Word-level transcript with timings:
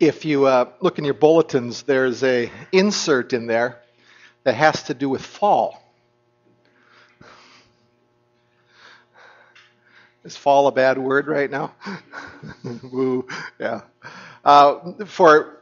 if 0.00 0.24
you 0.24 0.46
uh, 0.46 0.70
look 0.80 0.98
in 0.98 1.04
your 1.04 1.14
bulletins, 1.14 1.82
there's 1.82 2.22
a 2.22 2.50
insert 2.72 3.32
in 3.32 3.46
there 3.46 3.80
that 4.44 4.54
has 4.54 4.84
to 4.84 4.94
do 4.94 5.08
with 5.08 5.24
fall. 5.24 5.82
Is 10.24 10.36
fall 10.36 10.66
a 10.66 10.72
bad 10.72 10.98
word 10.98 11.26
right 11.26 11.50
now? 11.50 11.74
Woo, 12.82 13.26
yeah. 13.58 13.82
Uh, 14.44 15.04
for 15.06 15.58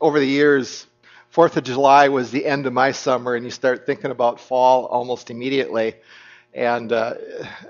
over 0.00 0.18
the 0.18 0.26
years, 0.26 0.86
Fourth 1.30 1.56
of 1.58 1.64
July 1.64 2.08
was 2.08 2.30
the 2.30 2.46
end 2.46 2.66
of 2.66 2.72
my 2.72 2.92
summer, 2.92 3.34
and 3.34 3.44
you 3.44 3.50
start 3.50 3.84
thinking 3.84 4.10
about 4.10 4.40
fall 4.40 4.86
almost 4.86 5.30
immediately. 5.30 5.94
And 6.56 6.90
uh, 6.90 7.14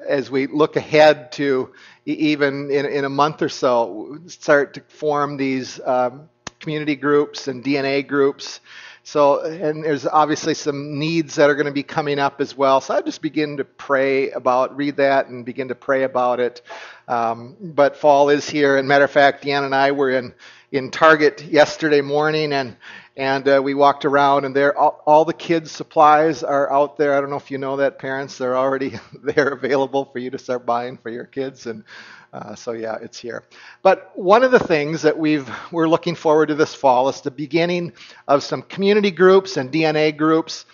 as 0.07 0.31
we 0.31 0.47
look 0.47 0.77
ahead 0.77 1.33
to 1.33 1.73
even 2.05 2.71
in, 2.71 2.87
in, 2.87 3.05
a 3.05 3.09
month 3.09 3.43
or 3.43 3.49
so, 3.49 4.21
start 4.29 4.75
to 4.75 4.81
form 4.83 5.37
these 5.37 5.81
um, 5.85 6.29
community 6.61 6.95
groups 6.95 7.49
and 7.49 7.65
DNA 7.65 8.07
groups. 8.07 8.61
So, 9.03 9.41
and 9.41 9.83
there's 9.83 10.07
obviously 10.07 10.55
some 10.55 11.01
needs 11.01 11.35
that 11.35 11.51
are 11.51 11.57
going 11.57 11.67
to 11.67 11.73
be 11.73 11.83
coming 11.83 12.21
up 12.21 12.41
as 12.41 12.57
well. 12.57 12.81
So 12.81 12.95
I 12.95 13.03
just 13.03 13.23
begin 13.23 13.57
to 13.57 13.65
pray 13.65 14.31
about, 14.31 14.77
read 14.77 14.98
that 14.98 15.27
and 15.27 15.45
begin 15.45 15.67
to 15.69 15.75
pray 15.75 16.05
about 16.05 16.39
it. 16.39 16.62
Um, 17.09 17.57
but 17.61 17.97
fall 17.97 18.29
is 18.29 18.48
here. 18.48 18.77
And 18.77 18.87
matter 18.87 19.05
of 19.05 19.11
fact, 19.11 19.45
Deanna 19.45 19.67
and 19.67 19.75
I 19.75 19.91
were 19.91 20.11
in, 20.11 20.33
in 20.72 20.91
Target 20.91 21.45
yesterday 21.45 22.00
morning 22.00 22.53
and 22.53 22.77
and 23.17 23.48
uh, 23.48 23.61
we 23.62 23.72
walked 23.72 24.05
around 24.05 24.45
and 24.45 24.55
there 24.55 24.77
all, 24.77 25.03
all, 25.06 25.25
the 25.25 25.33
kids 25.33 25.72
supplies 25.72 26.42
are 26.42 26.70
out 26.70 26.98
there. 26.98 27.17
I 27.17 27.20
don't 27.20 27.31
know 27.31 27.36
if 27.36 27.50
you 27.50 27.56
know 27.56 27.77
that 27.78 27.98
parents 27.98 28.36
they're 28.36 28.56
already 28.56 28.98
they're 29.22 29.48
available 29.48 30.05
for 30.06 30.19
you 30.19 30.31
to 30.31 30.39
start 30.39 30.67
buying 30.67 30.97
for 30.98 31.11
your 31.11 31.25
kids 31.25 31.67
and 31.67 31.84
uh, 32.33 32.55
so 32.55 32.72
yeah 32.72 32.97
it's 33.00 33.19
here. 33.19 33.44
But 33.83 34.12
one 34.14 34.42
of 34.42 34.50
the 34.50 34.59
things 34.59 35.03
that 35.03 35.17
we've 35.17 35.48
we're 35.70 35.89
looking 35.89 36.14
forward 36.14 36.47
to 36.48 36.55
this 36.55 36.75
fall 36.75 37.09
is 37.09 37.20
the 37.20 37.31
beginning 37.31 37.92
of 38.28 38.42
some 38.42 38.62
community 38.62 39.11
groups 39.11 39.56
and 39.56 39.72
dna 39.72 40.17
groups 40.17 40.67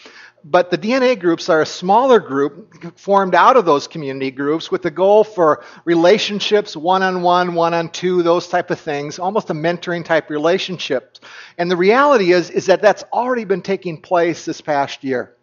but 0.44 0.70
the 0.70 0.78
DNA 0.78 1.18
groups 1.18 1.48
are 1.48 1.62
a 1.62 1.66
smaller 1.66 2.18
group 2.18 2.98
formed 2.98 3.34
out 3.34 3.56
of 3.56 3.64
those 3.64 3.86
community 3.86 4.30
groups 4.30 4.70
with 4.70 4.82
the 4.82 4.90
goal 4.90 5.22
for 5.24 5.64
relationships, 5.84 6.76
one 6.76 7.02
on 7.02 7.22
one, 7.22 7.54
one 7.54 7.74
on 7.74 7.88
two, 7.90 8.22
those 8.22 8.48
type 8.48 8.70
of 8.70 8.80
things, 8.80 9.18
almost 9.18 9.50
a 9.50 9.54
mentoring 9.54 10.04
type 10.04 10.30
relationship. 10.30 11.18
And 11.58 11.70
the 11.70 11.76
reality 11.76 12.32
is, 12.32 12.50
is 12.50 12.66
that 12.66 12.82
that's 12.82 13.04
already 13.12 13.44
been 13.44 13.62
taking 13.62 14.00
place 14.00 14.44
this 14.44 14.60
past 14.60 15.04
year. 15.04 15.36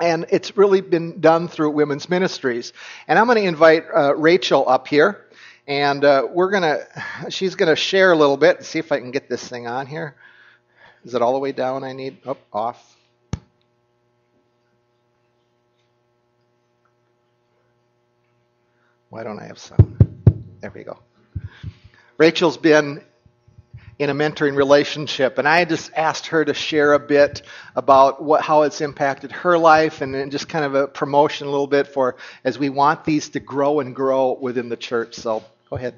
And 0.00 0.26
it's 0.30 0.56
really 0.56 0.80
been 0.80 1.20
done 1.20 1.48
through 1.48 1.70
women's 1.70 2.08
ministries. 2.10 2.72
And 3.08 3.18
I'm 3.18 3.26
going 3.26 3.38
to 3.38 3.44
invite 3.44 3.84
uh, 3.94 4.14
Rachel 4.16 4.68
up 4.68 4.88
here. 4.88 5.26
And 5.68 6.04
uh, 6.04 6.26
we're 6.30 6.50
going 6.50 6.62
to, 6.62 7.30
she's 7.30 7.54
going 7.54 7.68
to 7.68 7.76
share 7.76 8.12
a 8.12 8.16
little 8.16 8.36
bit. 8.36 8.64
See 8.64 8.78
if 8.78 8.92
I 8.92 8.98
can 8.98 9.10
get 9.10 9.28
this 9.28 9.46
thing 9.48 9.66
on 9.66 9.86
here. 9.86 10.16
Is 11.04 11.14
it 11.14 11.22
all 11.22 11.32
the 11.32 11.38
way 11.38 11.52
down 11.52 11.84
I 11.84 11.92
need? 11.92 12.18
Oh, 12.26 12.36
off. 12.52 12.95
Why 19.10 19.22
don't 19.22 19.38
I 19.38 19.46
have 19.46 19.58
some? 19.58 19.96
There 20.60 20.72
we 20.74 20.84
go. 20.84 20.98
Rachel's 22.18 22.56
been 22.56 23.02
in 23.98 24.10
a 24.10 24.14
mentoring 24.14 24.56
relationship, 24.56 25.38
and 25.38 25.48
I 25.48 25.64
just 25.64 25.90
asked 25.94 26.26
her 26.28 26.44
to 26.44 26.52
share 26.52 26.92
a 26.92 26.98
bit 26.98 27.42
about 27.74 28.22
what, 28.22 28.42
how 28.42 28.62
it's 28.62 28.80
impacted 28.80 29.32
her 29.32 29.56
life, 29.56 30.02
and, 30.02 30.14
and 30.14 30.30
just 30.30 30.48
kind 30.48 30.64
of 30.64 30.74
a 30.74 30.86
promotion 30.86 31.46
a 31.46 31.50
little 31.50 31.66
bit 31.66 31.88
for 31.88 32.16
as 32.44 32.58
we 32.58 32.68
want 32.68 33.04
these 33.04 33.30
to 33.30 33.40
grow 33.40 33.80
and 33.80 33.94
grow 33.94 34.36
within 34.38 34.68
the 34.68 34.76
church. 34.76 35.14
So 35.14 35.44
go 35.70 35.76
ahead. 35.76 35.94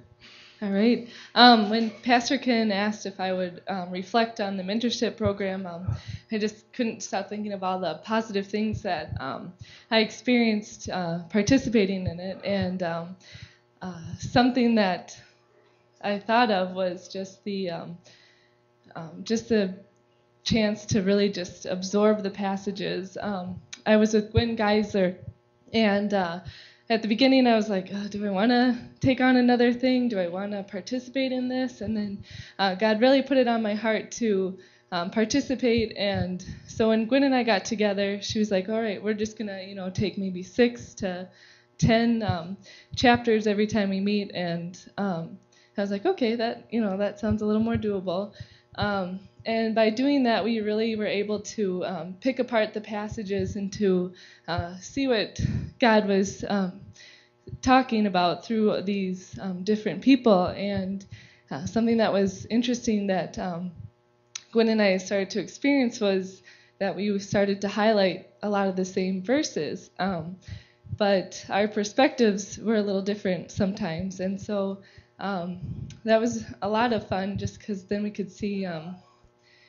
All 0.61 0.71
right. 0.71 1.09
Um, 1.37 1.71
when 1.71 1.91
Pastor 2.03 2.37
Ken 2.37 2.73
asked 2.73 3.07
if 3.07 3.21
I 3.21 3.33
would 3.33 3.63
um, 3.69 3.93
reflect 3.93 4.41
on 4.41 4.57
the 4.57 4.65
mentorship 4.65 5.17
program, 5.17 5.67
um, 5.67 5.95
I 6.33 6.39
just 6.39 6.73
couldn't 6.73 7.05
stop 7.05 7.29
thinking 7.29 7.53
of 7.53 7.63
all 7.63 7.79
the 7.79 8.01
positive 8.03 8.49
things 8.49 8.83
that 8.83 9.13
um, 9.21 9.53
I 9.93 10.01
experienced 10.01 10.89
uh, 10.89 11.21
participating 11.31 12.09
in 12.09 12.19
it. 12.19 12.41
And 12.45 12.83
um, 12.83 13.17
uh, 13.81 14.03
something 14.19 14.75
that 14.75 15.17
I 16.03 16.19
thought 16.19 16.51
of 16.51 16.73
was 16.73 17.07
just 17.07 17.45
the 17.45 17.71
um, 17.71 17.99
just 19.23 19.51
the 19.51 19.75
chance 20.43 20.85
to 20.87 21.03
really 21.03 21.29
just 21.29 21.67
absorb 21.67 22.25
the 22.25 22.31
passages. 22.31 23.17
I 23.17 23.97
was 23.97 24.13
with 24.13 24.33
Gwen 24.33 24.57
Geisler, 24.57 25.15
and 25.73 26.13
uh, 26.13 26.41
at 26.91 27.03
the 27.03 27.09
beginning 27.09 27.47
I 27.47 27.55
was 27.55 27.69
like, 27.69 27.91
oh, 27.93 28.09
do 28.09 28.27
I 28.27 28.31
want 28.31 28.51
to 28.51 28.79
take 29.01 29.21
on 29.21 29.37
another 29.37 29.73
thing? 29.73 30.09
Do 30.09 30.19
I 30.19 30.29
want 30.29 30.53
to 30.53 30.63
participate 30.63 31.33
in 31.33 31.49
this? 31.49 31.81
And 31.81 31.97
then 31.97 32.25
uh, 32.59 32.75
God 32.75 33.01
really 33.01 33.23
put 33.23 33.37
it 33.37 33.47
on 33.47 33.63
my 33.63 33.75
heart 33.75 34.11
to 34.13 34.59
um, 34.91 35.11
participate. 35.11 35.95
And 35.97 36.45
so 36.67 36.89
when 36.89 37.07
Gwen 37.07 37.25
and 37.25 37.35
I 37.35 37.43
got 37.43 37.65
together, 37.67 38.23
she 38.23 38.39
was 38.39 38.51
like, 38.51 38.69
all 38.71 38.81
right, 38.81 39.03
we're 39.03 39.15
just 39.15 39.37
gonna, 39.37 39.63
you 39.63 39.75
know, 39.75 39.91
take 39.91 40.17
maybe 40.17 40.43
six 40.43 40.95
to 40.95 41.29
ten 41.77 42.23
um, 42.23 42.57
chapters 42.97 43.47
every 43.47 43.67
time 43.67 43.91
we 43.91 44.01
meet. 44.01 44.31
And 44.33 44.79
um, 44.97 45.39
I 45.77 45.83
was 45.83 45.91
like, 45.91 46.07
okay, 46.07 46.37
that, 46.37 46.69
you 46.71 46.81
know, 46.81 46.97
that 46.97 47.21
sounds 47.21 47.43
a 47.43 47.47
little 47.47 47.63
more 47.63 47.77
doable. 47.77 48.33
And 49.49 49.75
by 49.75 49.89
doing 49.89 50.25
that, 50.25 50.45
we 50.45 50.61
really 50.61 50.95
were 50.95 51.07
able 51.07 51.41
to 51.57 51.83
um, 51.87 52.17
pick 52.21 52.39
apart 52.39 52.75
the 52.75 52.83
passages 52.83 53.57
and 53.57 53.73
to 53.73 54.13
uh, 54.47 54.77
see 54.77 55.09
what 55.09 55.41
God 55.81 56.07
was 56.07 56.45
um, 56.47 56.83
talking 57.63 58.05
about 58.05 58.45
through 58.45 58.83
these 58.83 59.39
um, 59.41 59.65
different 59.65 60.03
people. 60.03 60.49
And 60.49 61.03
uh, 61.51 61.65
something 61.65 61.97
that 61.97 62.13
was 62.13 62.45
interesting 62.51 63.07
that 63.07 63.39
um, 63.39 63.73
Gwen 64.53 64.69
and 64.69 64.83
I 64.83 64.99
started 64.99 65.31
to 65.31 65.41
experience 65.41 65.99
was 65.99 66.43
that 66.79 66.95
we 66.95 67.19
started 67.19 67.63
to 67.63 67.69
highlight 67.69 68.29
a 68.43 68.51
lot 68.51 68.69
of 68.69 68.77
the 68.77 68.85
same 68.85 69.23
verses. 69.23 69.89
Um, 69.99 70.37
but 70.99 71.43
our 71.49 71.69
perspectives 71.69 72.59
were 72.59 72.77
a 72.77 72.83
little 72.83 73.01
different 73.01 73.51
sometimes. 73.51 74.21
And 74.21 74.39
so 74.39 74.83
um, 75.19 75.89
that 76.05 76.21
was 76.21 76.45
a 76.61 76.69
lot 76.69 76.93
of 76.93 77.09
fun 77.09 77.39
just 77.39 77.59
because 77.59 77.87
then 77.87 78.03
we 78.03 78.11
could 78.11 78.31
see 78.31 78.67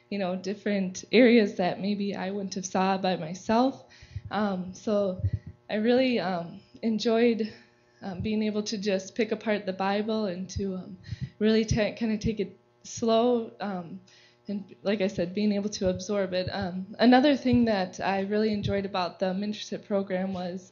you 0.09 0.17
know, 0.17 0.35
different 0.35 1.03
areas 1.11 1.55
that 1.55 1.79
maybe 1.79 2.15
I 2.15 2.31
wouldn't 2.31 2.55
have 2.55 2.65
saw 2.65 2.97
by 2.97 3.15
myself. 3.15 3.85
Um, 4.31 4.73
so 4.73 5.21
I 5.69 5.75
really 5.75 6.19
um, 6.19 6.59
enjoyed 6.81 7.53
um, 8.01 8.21
being 8.21 8.41
able 8.43 8.63
to 8.63 8.77
just 8.77 9.15
pick 9.15 9.31
apart 9.31 9.65
the 9.65 9.73
Bible 9.73 10.25
and 10.25 10.49
to 10.51 10.75
um, 10.75 10.97
really 11.37 11.63
kind 11.65 12.11
of 12.11 12.19
take 12.19 12.39
it 12.39 12.57
slow. 12.83 13.51
Um, 13.59 13.99
and 14.47 14.75
like 14.81 15.01
I 15.01 15.07
said, 15.07 15.35
being 15.35 15.51
able 15.51 15.69
to 15.69 15.89
absorb 15.89 16.33
it. 16.33 16.49
Um, 16.51 16.87
another 16.97 17.35
thing 17.35 17.65
that 17.65 17.99
I 17.99 18.21
really 18.21 18.51
enjoyed 18.51 18.85
about 18.85 19.19
the 19.19 19.27
mentorship 19.27 19.85
program 19.85 20.33
was 20.33 20.71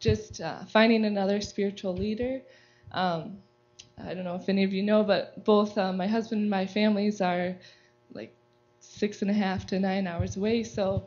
just 0.00 0.40
uh, 0.40 0.64
finding 0.64 1.04
another 1.04 1.40
spiritual 1.40 1.94
leader. 1.94 2.40
I 4.04 4.14
don't 4.14 4.24
know 4.24 4.34
if 4.36 4.48
any 4.48 4.64
of 4.64 4.72
you 4.72 4.82
know, 4.82 5.04
but 5.04 5.44
both 5.44 5.76
uh, 5.78 5.92
my 5.92 6.06
husband 6.06 6.42
and 6.42 6.50
my 6.50 6.66
families 6.66 7.20
are 7.20 7.56
like 8.12 8.34
six 9.00 9.22
and 9.22 9.30
a 9.30 9.34
half 9.34 9.66
to 9.66 9.80
nine 9.80 10.06
hours 10.06 10.36
away. 10.36 10.62
So 10.62 11.06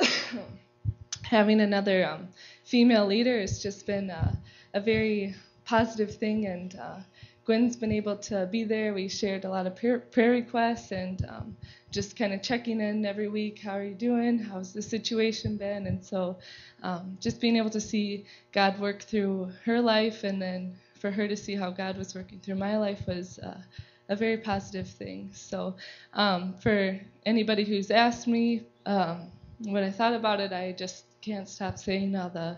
having 1.22 1.60
another 1.60 2.08
um, 2.08 2.28
female 2.64 3.06
leader 3.06 3.38
has 3.38 3.62
just 3.62 3.86
been 3.86 4.10
uh, 4.10 4.34
a 4.72 4.80
very 4.80 5.34
positive 5.66 6.16
thing. 6.16 6.46
And 6.46 6.74
uh, 6.76 7.00
Gwen's 7.44 7.76
been 7.76 7.92
able 7.92 8.16
to 8.30 8.48
be 8.50 8.64
there. 8.64 8.94
We 8.94 9.08
shared 9.08 9.44
a 9.44 9.50
lot 9.50 9.66
of 9.66 9.76
prayer, 9.76 10.30
requests 10.30 10.90
and 10.90 11.22
um, 11.28 11.56
just 11.90 12.16
kind 12.16 12.32
of 12.32 12.40
checking 12.40 12.80
in 12.80 13.04
every 13.04 13.28
week. 13.28 13.58
How 13.58 13.72
are 13.72 13.84
you 13.84 13.94
doing? 13.94 14.38
How's 14.38 14.72
the 14.72 14.80
situation 14.80 15.58
been? 15.58 15.86
And 15.86 16.02
so 16.02 16.38
um, 16.82 17.18
just 17.20 17.42
being 17.42 17.56
able 17.56 17.70
to 17.70 17.80
see 17.80 18.24
God 18.52 18.80
work 18.80 19.02
through 19.02 19.52
her 19.66 19.82
life 19.82 20.24
and 20.24 20.40
then 20.40 20.76
for 20.98 21.10
her 21.10 21.28
to 21.28 21.36
see 21.36 21.54
how 21.54 21.70
God 21.70 21.98
was 21.98 22.14
working 22.14 22.40
through 22.40 22.56
my 22.56 22.78
life 22.78 23.06
was 23.06 23.38
uh, 23.38 23.60
a 24.08 24.16
very 24.16 24.36
positive 24.38 24.88
thing. 24.88 25.30
So, 25.32 25.76
um, 26.14 26.54
for 26.54 26.98
anybody 27.26 27.64
who's 27.64 27.90
asked 27.90 28.26
me 28.26 28.62
um, 28.86 29.30
what 29.64 29.82
I 29.82 29.90
thought 29.90 30.14
about 30.14 30.40
it, 30.40 30.52
I 30.52 30.72
just 30.72 31.04
can't 31.20 31.48
stop 31.48 31.78
saying 31.78 32.16
all 32.16 32.30
the 32.30 32.56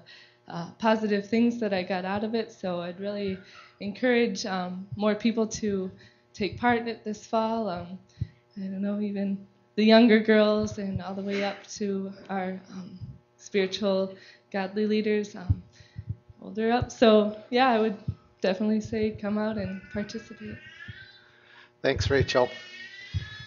uh, 0.49 0.71
positive 0.79 1.29
things 1.29 1.59
that 1.61 1.73
I 1.73 1.83
got 1.83 2.05
out 2.05 2.25
of 2.25 2.35
it. 2.35 2.53
So, 2.53 2.81
I'd 2.81 3.01
really 3.01 3.39
encourage 3.81 4.47
um, 4.47 4.87
more 4.97 5.15
people 5.15 5.47
to 5.47 5.91
take 6.35 6.59
part 6.59 6.79
in 6.79 6.89
it 6.89 7.05
this 7.05 7.27
fall. 7.27 7.69
Um, 7.69 7.99
I 8.57 8.61
don't 8.61 8.83
know, 8.83 9.01
even 9.01 9.47
the 9.77 9.85
younger 9.85 10.21
girls 10.21 10.79
and 10.79 11.01
all 11.03 11.15
the 11.15 11.23
way 11.23 11.43
up 11.43 11.67
to 11.67 12.13
our 12.29 12.61
um, 12.73 12.99
spiritual, 13.37 14.15
godly 14.53 14.87
leaders 14.87 15.35
um, 15.35 15.63
older 16.43 16.71
up. 16.71 16.93
So, 16.93 17.37
yeah, 17.51 17.71
I 17.71 17.79
would 17.79 17.97
definitely 18.41 18.81
say 18.81 19.11
come 19.11 19.39
out 19.39 19.57
and 19.57 19.81
participate. 19.93 20.57
Thanks, 21.83 22.11
Rachel. 22.11 22.51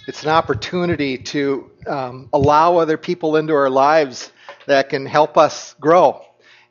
It's 0.07 0.23
an 0.23 0.29
opportunity 0.29 1.19
to 1.19 1.69
um, 1.85 2.29
allow 2.33 2.77
other 2.77 2.97
people 2.97 3.35
into 3.35 3.53
our 3.53 3.69
lives 3.69 4.31
that 4.65 4.89
can 4.89 5.05
help 5.05 5.37
us 5.37 5.75
grow. 5.79 6.25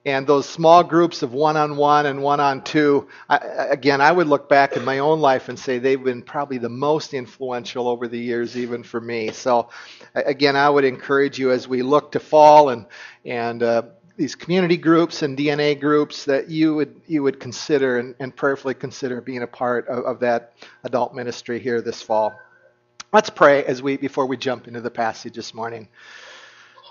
And 0.04 0.26
those 0.26 0.48
small 0.48 0.82
groups 0.82 1.22
of 1.22 1.32
one 1.32 1.56
on 1.56 1.76
one 1.76 2.06
and 2.06 2.20
one 2.20 2.40
on 2.40 2.64
two, 2.64 3.06
again, 3.28 4.00
I 4.00 4.10
would 4.10 4.26
look 4.26 4.48
back 4.48 4.76
in 4.76 4.84
my 4.84 4.98
own 4.98 5.20
life 5.20 5.48
and 5.48 5.56
say 5.56 5.78
they've 5.78 6.02
been 6.02 6.22
probably 6.22 6.58
the 6.58 6.68
most 6.68 7.14
influential 7.14 7.86
over 7.86 8.08
the 8.08 8.18
years, 8.18 8.56
even 8.56 8.82
for 8.82 9.00
me. 9.00 9.30
So, 9.30 9.68
again, 10.16 10.56
I 10.56 10.68
would 10.68 10.84
encourage 10.84 11.38
you 11.38 11.52
as 11.52 11.68
we 11.68 11.82
look 11.82 12.10
to 12.12 12.20
fall 12.20 12.70
and, 12.70 12.86
and 13.24 13.62
uh, 13.62 13.82
these 14.16 14.34
community 14.34 14.76
groups 14.76 15.22
and 15.22 15.38
DNA 15.38 15.78
groups 15.78 16.24
that 16.26 16.50
you 16.50 16.74
would 16.74 17.00
you 17.06 17.22
would 17.22 17.40
consider 17.40 17.98
and, 17.98 18.14
and 18.18 18.34
prayerfully 18.34 18.74
consider 18.74 19.20
being 19.20 19.42
a 19.42 19.46
part 19.46 19.88
of, 19.88 20.04
of, 20.04 20.20
that 20.20 20.52
adult 20.84 21.14
ministry 21.14 21.58
here 21.58 21.80
this 21.80 22.02
fall. 22.02 22.34
Let's 23.12 23.30
pray 23.30 23.64
as 23.64 23.82
we 23.82 23.96
before 23.96 24.26
we 24.26 24.36
jump 24.36 24.68
into 24.68 24.80
the 24.80 24.90
passage 24.90 25.34
this 25.34 25.54
morning. 25.54 25.88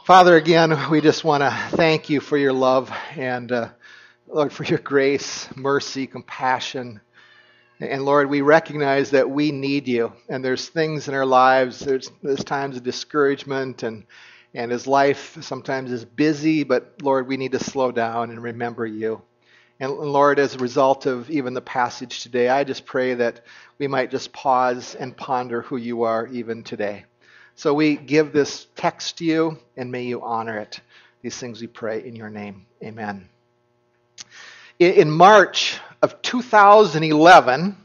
Father, 0.06 0.36
again, 0.36 0.90
we 0.90 1.00
just 1.00 1.24
want 1.24 1.42
to 1.42 1.78
thank 1.78 2.10
you 2.10 2.20
for 2.20 2.38
your 2.38 2.54
love 2.54 2.92
and 3.16 3.52
uh, 3.52 3.70
Lord 4.28 4.52
for 4.52 4.64
your 4.64 4.80
grace, 4.80 5.48
mercy, 5.56 6.08
compassion. 6.08 7.02
And 7.80 8.04
Lord, 8.04 8.30
we 8.30 8.42
recognize 8.42 9.12
that 9.12 9.30
we 9.30 9.52
need 9.52 9.88
you, 9.88 10.14
and 10.30 10.44
there's 10.44 10.70
things 10.70 11.08
in 11.08 11.14
our 11.14 11.26
lives. 11.26 11.80
There's 11.80 12.12
there's 12.24 12.44
times 12.44 12.78
of 12.78 12.84
discouragement 12.84 13.84
and 13.84 14.06
and 14.54 14.72
his 14.72 14.88
life 14.88 15.38
sometimes 15.42 15.92
is 15.92 16.04
busy, 16.06 16.64
but 16.64 16.96
Lord, 17.02 17.28
we 17.28 17.38
need 17.38 17.54
to 17.54 17.60
slow 17.60 17.92
down 17.92 18.30
and 18.30 18.42
remember 18.42 18.86
you. 18.86 19.22
And 19.80 19.92
Lord, 19.94 20.38
as 20.38 20.56
a 20.56 20.60
result 20.60 21.06
of 21.06 21.30
even 21.32 21.54
the 21.54 21.62
passage 21.62 22.22
today, 22.22 22.50
I 22.50 22.64
just 22.64 22.86
pray 22.86 23.16
that 23.16 23.42
we 23.80 23.88
might 23.88 24.12
just 24.12 24.32
pause 24.32 24.94
and 24.94 25.18
ponder 25.18 25.64
who 25.64 25.78
you 25.78 26.04
are 26.04 26.28
even 26.28 26.64
today. 26.64 27.06
So 27.56 27.74
we 27.74 27.96
give 27.96 28.32
this 28.32 28.68
text 28.76 29.18
to 29.18 29.26
you, 29.26 29.58
and 29.76 29.92
may 29.92 30.04
you 30.04 30.22
honor 30.22 30.60
it. 30.60 30.80
These 31.22 31.38
things 31.38 31.62
we 31.62 31.68
pray 31.68 32.06
in 32.06 32.16
your 32.16 32.30
name. 32.30 32.66
Amen. 32.84 33.28
In 34.80 35.12
March 35.12 35.80
of 36.02 36.22
2011, 36.22 37.78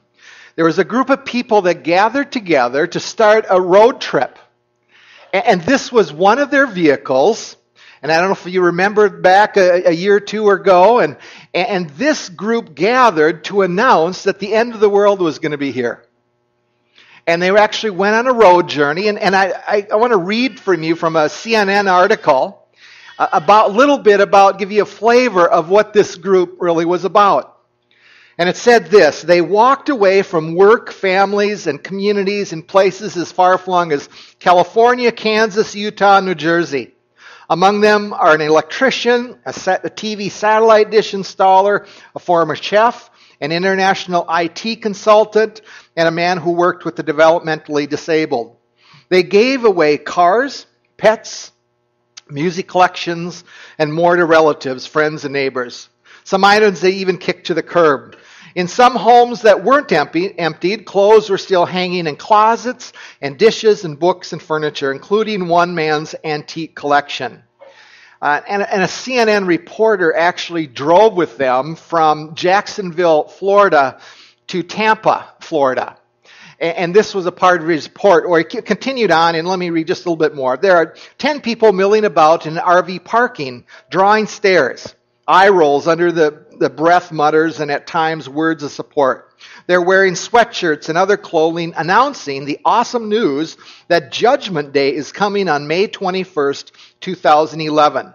there 0.55 0.65
was 0.65 0.79
a 0.79 0.85
group 0.85 1.11
of 1.11 1.25
people 1.25 1.63
that 1.63 1.83
gathered 1.83 2.33
together 2.33 2.87
to 2.87 3.01
start 3.01 3.47
a 3.51 3.61
road 3.61 4.01
trip. 4.01 4.39
And 5.45 5.61
this 5.63 5.93
was 5.93 6.13
one 6.13 6.39
of 6.39 6.51
their 6.51 6.67
vehicles. 6.67 7.57
And 8.03 8.13
I 8.13 8.19
don't 8.19 8.29
know 8.29 8.35
if 8.35 8.47
you 8.47 8.63
remember 8.63 9.09
back 9.09 9.57
a, 9.57 9.89
a, 9.89 9.91
year 9.91 10.17
or 10.17 10.21
two 10.21 10.49
ago, 10.51 11.01
and, 11.01 11.17
and 11.55 11.91
this 11.91 12.29
group 12.29 12.75
gathered 12.75 13.45
to 13.45 13.63
announce 13.63 14.25
that 14.25 14.39
the 14.39 14.55
end 14.55 14.75
of 14.75 14.81
the 14.81 14.89
world 14.89 15.21
was 15.21 15.39
going 15.39 15.53
to 15.53 15.59
be 15.59 15.73
here. 15.73 16.05
And 17.27 17.43
they 17.43 17.51
actually 17.51 17.91
went 17.91 18.15
on 18.15 18.27
a 18.29 18.33
road 18.33 18.69
journey. 18.69 19.09
And, 19.09 19.19
and 19.19 19.35
I, 19.35 19.53
I, 19.67 19.87
I 19.91 19.97
want 19.97 20.13
to 20.13 20.19
read 20.19 20.61
from 20.61 20.83
you 20.83 20.95
from 20.95 21.17
a 21.17 21.25
CNN 21.25 21.91
article 21.91 22.69
uh, 23.19 23.29
about 23.33 23.71
a 23.71 23.73
little 23.73 23.99
bit 23.99 24.21
about, 24.21 24.59
give 24.59 24.71
you 24.71 24.83
a 24.83 24.87
flavor 24.87 25.49
of 25.49 25.69
what 25.69 25.93
this 25.93 26.15
group 26.17 26.59
really 26.61 26.85
was 26.85 27.05
about. 27.05 27.56
And 28.39 28.49
it 28.49 28.57
said 28.57 28.87
this 28.87 29.23
They 29.23 29.41
walked 29.41 29.89
away 29.89 30.23
from 30.23 30.55
work, 30.55 30.93
families, 30.93 31.67
and 31.67 31.83
communities 31.83 32.53
in 32.53 32.63
places 32.63 33.17
as 33.17 33.33
far 33.33 33.59
flung 33.59 33.93
as 33.93 34.09
California, 34.39 35.13
Kansas, 35.13 35.75
Utah, 35.75 36.21
New 36.21 36.35
Jersey. 36.35 36.93
Among 37.49 37.81
them 37.81 38.13
are 38.13 38.35
an 38.35 38.41
electrician, 38.41 39.39
a, 39.47 39.53
TV 39.53 40.31
satellite 40.31 40.91
dish 40.91 41.13
installer, 41.13 41.87
a 42.15 42.19
former 42.19 42.57
chef, 42.57 43.09
an 43.41 43.53
international 43.53 44.27
IT 44.29 44.83
consultant, 44.83 45.61
and 45.97 46.09
a 46.09 46.13
man 46.13 46.39
who 46.39 46.53
worked 46.53 46.85
with 46.85 46.97
the 46.97 47.05
developmentally 47.05 47.89
disabled. 47.89 48.57
They 49.09 49.23
gave 49.23 49.65
away 49.65 49.97
cars, 49.97 50.67
pets, 50.97 51.53
music 52.29 52.67
collections, 52.67 53.45
and 53.79 53.95
more 53.95 54.17
to 54.17 54.25
relatives, 54.25 54.85
friends, 54.85 55.25
and 55.25 55.33
neighbors. 55.33 55.89
Some 56.25 56.45
items 56.45 56.81
they 56.81 56.91
even 56.91 57.19
kicked 57.19 57.47
to 57.47 57.55
the 57.55 57.63
curb. 57.63 58.17
In 58.57 58.69
some 58.69 58.95
homes 58.95 59.43
that 59.43 59.63
weren't 59.63 59.93
empty, 59.93 60.37
emptied, 60.39 60.87
clothes 60.87 61.29
were 61.29 61.37
still 61.37 61.67
hanging 61.67 62.07
in 62.07 62.17
closets, 62.17 62.95
and 63.21 63.37
dishes 63.37 63.85
and 63.85 63.99
books 63.99 64.33
and 64.33 64.41
furniture, 64.41 64.93
including 64.93 65.47
one 65.47 65.75
man's 65.75 66.15
antique 66.25 66.75
collection. 66.75 67.43
Uh, 68.23 68.41
and, 68.49 68.63
and, 68.63 68.83
a 68.83 68.87
CNN 68.87 69.47
reporter 69.47 70.17
actually 70.17 70.67
drove 70.67 71.13
with 71.13 71.37
them 71.37 71.77
from 71.77 72.35
Jacksonville, 72.35 73.25
Florida, 73.25 74.01
to 74.47 74.63
Tampa, 74.63 75.29
Florida. 75.41 75.99
And, 76.59 76.77
and 76.79 76.97
this 76.97 77.15
was 77.15 77.27
a 77.27 77.33
part 77.33 77.61
of 77.61 77.69
his 77.69 77.87
report, 77.87 78.25
or 78.25 78.39
he 78.39 78.45
continued 78.45 79.11
on, 79.11 79.35
and 79.35 79.47
let 79.47 79.59
me 79.59 79.69
read 79.69 79.87
just 79.87 80.07
a 80.07 80.09
little 80.09 80.17
bit 80.17 80.35
more. 80.35 80.57
There 80.57 80.79
are 80.79 80.97
10 81.19 81.43
people 81.43 81.75
milling 81.75 82.07
about 82.07 82.47
in 82.47 82.55
RV 82.55 83.05
parking, 83.05 83.67
drawing 83.91 84.27
stares, 84.27 84.95
eye 85.29 85.51
rolls 85.51 85.87
under 85.87 86.11
the 86.11 86.46
the 86.59 86.71
breath 86.71 87.13
mutters 87.13 87.61
and 87.61 87.71
at 87.71 87.87
times 87.87 88.29
words 88.29 88.63
of 88.63 88.71
support. 88.71 89.35
They're 89.67 89.83
wearing 89.83 90.15
sweatshirts 90.15 90.89
and 90.89 90.97
other 90.97 91.17
clothing 91.17 91.75
announcing 91.77 92.45
the 92.45 92.61
awesome 92.65 93.09
news 93.09 93.57
that 93.89 94.13
Judgment 94.13 94.73
Day 94.73 94.95
is 94.95 95.13
coming 95.13 95.49
on 95.49 95.67
May 95.67 95.89
21st, 95.89 96.73
2011. 97.01 98.15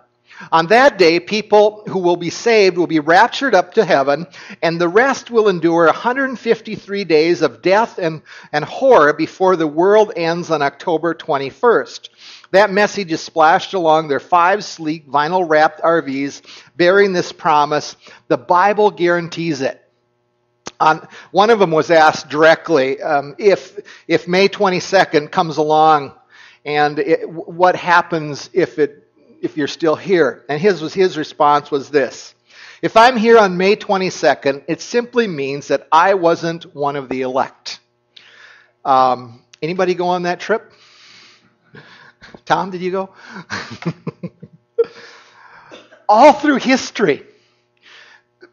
On 0.52 0.68
that 0.68 0.98
day, 0.98 1.20
people 1.20 1.84
who 1.88 2.00
will 2.00 2.16
be 2.16 2.32
saved 2.32 2.78
will 2.78 2.88
be 2.88 3.00
raptured 3.00 3.54
up 3.54 3.76
to 3.76 3.86
heaven, 3.86 4.26
and 4.62 4.82
the 4.82 4.88
rest 4.88 5.30
will 5.30 5.48
endure 5.48 5.86
153 5.86 7.04
days 7.04 7.42
of 7.44 7.62
death 7.62 8.00
and, 8.00 8.24
and 8.52 8.66
horror 8.66 9.14
before 9.14 9.56
the 9.56 9.68
world 9.68 10.14
ends 10.16 10.50
on 10.50 10.64
October 10.64 11.14
21st. 11.14 12.10
That 12.52 12.70
message 12.70 13.12
is 13.12 13.22
splashed 13.22 13.74
along 13.74 14.10
their 14.10 14.20
five 14.20 14.64
sleek 14.64 15.08
vinyl 15.08 15.48
wrapped 15.48 15.82
RVs 15.82 16.42
bearing 16.76 17.14
this 17.14 17.32
promise. 17.32 17.96
The 18.28 18.38
Bible 18.38 18.92
guarantees 18.92 19.62
it. 19.62 19.78
On, 20.80 21.08
one 21.32 21.50
of 21.50 21.60
them 21.60 21.72
was 21.72 21.92
asked 21.92 22.30
directly 22.30 23.02
um, 23.02 23.36
if, 23.38 23.80
if 24.08 24.28
May 24.28 24.50
22nd 24.50 25.32
comes 25.32 25.58
along 25.58 26.14
and 26.66 27.00
it, 27.00 27.30
what 27.30 27.76
happens 27.76 28.50
if, 28.52 28.80
it, 28.80 29.08
if 29.42 29.56
you're 29.56 29.68
still 29.68 29.96
here. 29.96 30.44
And 30.50 30.60
his, 30.60 30.82
was, 30.82 30.94
his 30.94 31.18
response 31.18 31.72
was 31.72 31.90
this. 31.90 32.36
If 32.82 32.98
I'm 32.98 33.16
here 33.16 33.38
on 33.38 33.58
May 33.58 33.76
22nd, 33.76 34.64
it 34.68 34.82
simply 34.82 35.28
means 35.28 35.68
that 35.68 35.88
I 35.92 36.16
wasn't 36.16 36.76
one 36.76 36.96
of 36.96 37.10
the 37.10 37.22
elect. 37.22 37.80
Um, 38.84 39.44
anybody 39.62 39.94
go 39.94 40.08
on 40.08 40.24
that 40.24 40.40
trip? 40.40 40.74
Tom, 42.46 42.72
did 42.72 42.82
you 42.82 42.92
go? 42.92 43.10
All 46.10 46.34
through 46.34 46.58
history, 46.58 47.24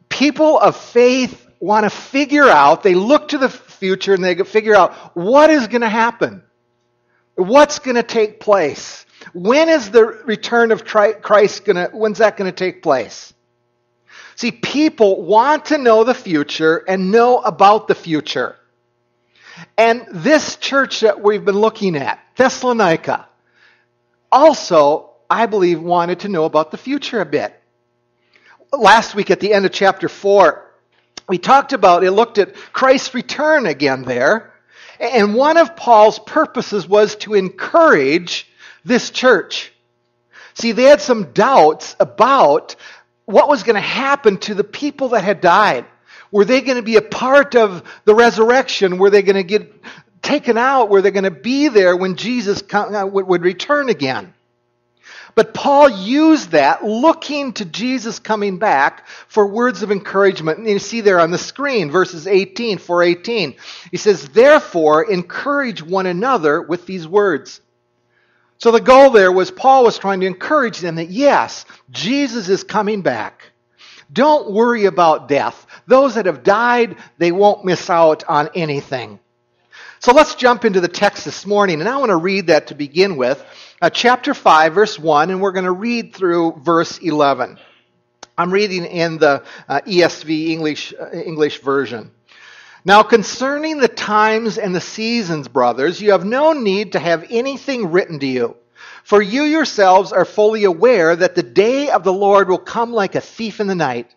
people 0.09 0.59
of 0.59 0.77
faith 0.77 1.47
want 1.61 1.85
to 1.85 1.91
figure 1.91 2.49
out, 2.49 2.83
they 2.83 2.95
look 2.95 3.29
to 3.29 3.39
the 3.39 3.49
future 3.49 4.15
and 4.15 4.23
they 4.23 4.37
figure 4.37 4.75
out 4.75 4.95
what 5.17 5.51
is 5.51 5.67
going 5.69 5.81
to 5.81 5.89
happen. 5.89 6.43
What's 7.35 7.79
going 7.79 7.97
to 7.97 8.03
take 8.03 8.41
place? 8.41 9.07
When 9.33 9.69
is 9.69 9.91
the 9.91 10.05
return 10.05 10.73
of 10.73 10.85
Christ 10.85 11.65
going 11.65 11.77
to, 11.77 11.91
when's 11.93 12.19
that 12.19 12.37
going 12.37 12.51
to 12.51 12.57
take 12.57 12.83
place? 12.83 13.33
See, 14.37 14.53
people 14.53 15.23
want 15.23 15.67
to 15.67 15.79
know 15.79 16.05
the 16.05 16.15
future 16.15 16.77
and 16.77 17.11
know 17.11 17.39
about 17.39 17.89
the 17.89 17.95
future. 17.95 18.57
And 19.77 20.07
this 20.13 20.57
church 20.57 21.01
that 21.01 21.21
we've 21.21 21.45
been 21.45 21.59
looking 21.59 21.97
at, 21.97 22.21
Thessalonica, 22.37 23.28
also, 24.31 25.11
I 25.29 25.47
believe, 25.47 25.81
wanted 25.81 26.21
to 26.21 26.29
know 26.29 26.45
about 26.45 26.71
the 26.71 26.77
future 26.77 27.21
a 27.21 27.27
bit. 27.27 27.55
Last 28.73 29.15
week 29.15 29.31
at 29.31 29.41
the 29.41 29.53
end 29.53 29.65
of 29.67 29.73
chapter 29.73 30.09
4, 30.09 30.65
we 31.29 31.39
talked 31.39 31.73
about, 31.73 32.05
it 32.05 32.11
looked 32.11 32.39
at 32.39 32.55
Christ's 32.73 33.15
return 33.15 33.67
again 33.67 34.03
there. 34.03 34.53
And 34.99 35.35
one 35.35 35.57
of 35.57 35.77
Paul's 35.77 36.19
purposes 36.19 36.89
was 36.89 37.17
to 37.17 37.35
encourage 37.35 38.51
this 38.85 39.11
church. 39.11 39.73
See, 40.55 40.73
they 40.73 40.85
had 40.85 41.01
some 41.01 41.33
doubts 41.33 41.95
about 42.01 42.75
what 43.27 43.49
was 43.49 43.63
going 43.63 43.75
to 43.75 43.81
happen 43.81 44.39
to 44.39 44.55
the 44.55 44.65
people 44.65 45.11
that 45.11 45.23
had 45.23 45.41
died. 45.41 45.85
Were 46.31 46.45
they 46.45 46.61
going 46.61 46.77
to 46.77 46.83
be 46.83 46.97
a 46.97 47.03
part 47.03 47.55
of 47.55 47.83
the 48.05 48.15
resurrection? 48.15 48.99
Were 48.99 49.11
they 49.11 49.23
going 49.23 49.37
to 49.37 49.43
get 49.43 49.73
taken 50.29 50.59
out 50.59 50.91
where 50.91 51.01
they're 51.01 51.11
going 51.11 51.25
to 51.25 51.31
be 51.31 51.69
there 51.69 51.97
when 51.97 52.17
Jesus 52.17 52.63
uh, 52.71 53.09
would 53.11 53.43
return 53.43 53.89
again. 53.89 54.35
But 55.35 55.55
Paul 55.55 55.89
used 55.89 56.51
that 56.51 56.85
looking 56.85 57.55
to 57.55 57.65
Jesus 57.65 58.19
coming 58.19 58.59
back 58.59 59.07
for 59.29 59.47
words 59.47 59.83
of 59.83 59.91
encouragement. 59.91 60.59
And 60.59 60.69
you 60.69 60.79
see 60.79 61.01
there 61.01 61.19
on 61.21 61.31
the 61.31 61.39
screen, 61.39 61.91
verses 61.91 62.27
18, 62.27 62.77
418. 62.77 63.55
He 63.91 63.97
says, 63.97 64.29
Therefore, 64.29 65.11
encourage 65.11 65.83
one 65.83 66.05
another 66.05 66.61
with 66.61 66.85
these 66.85 67.09
words. 67.09 67.63
So 68.59 68.71
the 68.71 68.81
goal 68.81 69.11
there 69.11 69.33
was 69.33 69.51
Paul 69.51 69.85
was 69.85 69.97
trying 69.97 70.21
to 70.21 70.27
encourage 70.27 70.81
them 70.81 70.97
that 70.97 71.09
yes, 71.09 71.65
Jesus 71.91 72.51
is 72.51 72.65
coming 72.65 73.01
back. 73.01 73.45
Don't 74.13 74.51
worry 74.53 74.85
about 74.85 75.29
death. 75.29 75.67
Those 75.87 76.17
that 76.17 76.27
have 76.27 76.43
died, 76.43 76.97
they 77.17 77.33
won't 77.33 77.65
miss 77.65 77.89
out 77.89 78.25
on 78.29 78.51
anything. 78.55 79.21
So 80.01 80.13
let's 80.13 80.37
jump 80.37 80.65
into 80.65 80.81
the 80.81 80.87
text 80.87 81.25
this 81.25 81.45
morning, 81.45 81.81
and 81.81 81.89
I 81.89 81.97
want 81.97 82.11
to 82.11 82.17
read 82.17 82.47
that 82.47 82.69
to 82.69 82.77
begin 82.77 83.17
with. 83.17 83.45
Uh, 83.83 83.91
chapter 83.91 84.33
5, 84.33 84.73
verse 84.73 84.97
1, 84.97 85.31
and 85.31 85.41
we're 85.41 85.51
going 85.51 85.65
to 85.65 85.73
read 85.73 86.15
through 86.15 86.61
verse 86.63 86.99
11. 86.99 87.59
I'm 88.37 88.53
reading 88.53 88.85
in 88.85 89.19
the 89.19 89.43
uh, 89.69 89.81
ESV 89.81 90.51
English, 90.51 90.95
uh, 90.95 91.11
English 91.11 91.63
version. 91.63 92.13
Now, 92.85 93.03
concerning 93.03 93.79
the 93.79 93.89
times 93.89 94.57
and 94.57 94.73
the 94.73 94.81
seasons, 94.81 95.49
brothers, 95.49 96.01
you 96.01 96.13
have 96.13 96.25
no 96.25 96.53
need 96.53 96.93
to 96.93 97.01
have 97.01 97.27
anything 97.29 97.91
written 97.91 98.21
to 98.21 98.27
you. 98.27 98.57
For 99.03 99.21
you 99.21 99.43
yourselves 99.43 100.13
are 100.13 100.25
fully 100.25 100.63
aware 100.63 101.17
that 101.17 101.35
the 101.35 101.43
day 101.43 101.91
of 101.91 102.05
the 102.05 102.13
Lord 102.13 102.49
will 102.49 102.59
come 102.59 102.93
like 102.93 103.17
a 103.17 103.21
thief 103.21 103.59
in 103.59 103.67
the 103.67 103.75
night. 103.75 104.15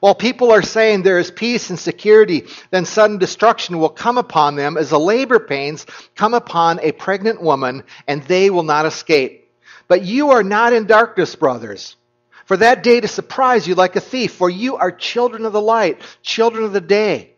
While 0.00 0.14
people 0.14 0.52
are 0.52 0.62
saying 0.62 1.02
there 1.02 1.18
is 1.18 1.30
peace 1.30 1.70
and 1.70 1.78
security, 1.78 2.46
then 2.70 2.84
sudden 2.84 3.18
destruction 3.18 3.78
will 3.78 3.88
come 3.88 4.18
upon 4.18 4.56
them 4.56 4.76
as 4.76 4.90
the 4.90 5.00
labor 5.00 5.38
pains 5.38 5.86
come 6.14 6.34
upon 6.34 6.80
a 6.80 6.92
pregnant 6.92 7.40
woman, 7.40 7.82
and 8.06 8.22
they 8.22 8.50
will 8.50 8.62
not 8.62 8.86
escape. 8.86 9.50
But 9.88 10.02
you 10.02 10.30
are 10.30 10.42
not 10.42 10.72
in 10.72 10.86
darkness, 10.86 11.34
brothers, 11.34 11.96
for 12.44 12.56
that 12.58 12.82
day 12.82 13.00
to 13.00 13.08
surprise 13.08 13.66
you 13.66 13.74
like 13.74 13.96
a 13.96 14.00
thief, 14.00 14.34
for 14.34 14.50
you 14.50 14.76
are 14.76 14.90
children 14.90 15.44
of 15.46 15.52
the 15.52 15.60
light, 15.60 16.00
children 16.22 16.64
of 16.64 16.72
the 16.72 16.80
day. 16.80 17.32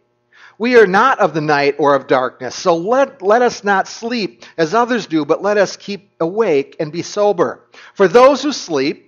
We 0.59 0.77
are 0.77 0.89
not 0.89 1.21
of 1.21 1.35
the 1.35 1.41
night 1.41 1.77
or 1.79 1.95
of 1.95 2.09
darkness, 2.09 2.55
so 2.57 2.77
let, 2.77 3.23
let 3.23 3.43
us 3.43 3.63
not 3.63 3.87
sleep 3.87 4.45
as 4.57 4.75
others 4.75 5.07
do, 5.07 5.25
but 5.25 5.41
let 5.41 5.57
us 5.57 5.77
keep 5.77 6.11
awake 6.19 6.75
and 6.81 6.91
be 6.91 7.03
sober. 7.03 7.65
For 7.95 8.09
those 8.09 8.43
who 8.43 8.53
sleep, 8.53 9.08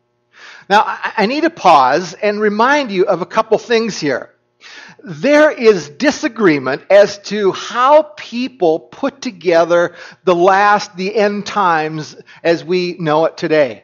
Now, 0.71 0.85
I 0.85 1.25
need 1.25 1.41
to 1.41 1.49
pause 1.49 2.13
and 2.13 2.39
remind 2.39 2.91
you 2.91 3.03
of 3.03 3.21
a 3.21 3.25
couple 3.25 3.57
things 3.57 3.99
here. 3.99 4.33
There 5.03 5.51
is 5.51 5.89
disagreement 5.89 6.83
as 6.89 7.17
to 7.23 7.51
how 7.51 8.03
people 8.15 8.79
put 8.79 9.21
together 9.21 9.95
the 10.23 10.33
last, 10.33 10.95
the 10.95 11.13
end 11.13 11.45
times 11.45 12.15
as 12.41 12.63
we 12.63 12.95
know 12.99 13.25
it 13.25 13.35
today. 13.35 13.83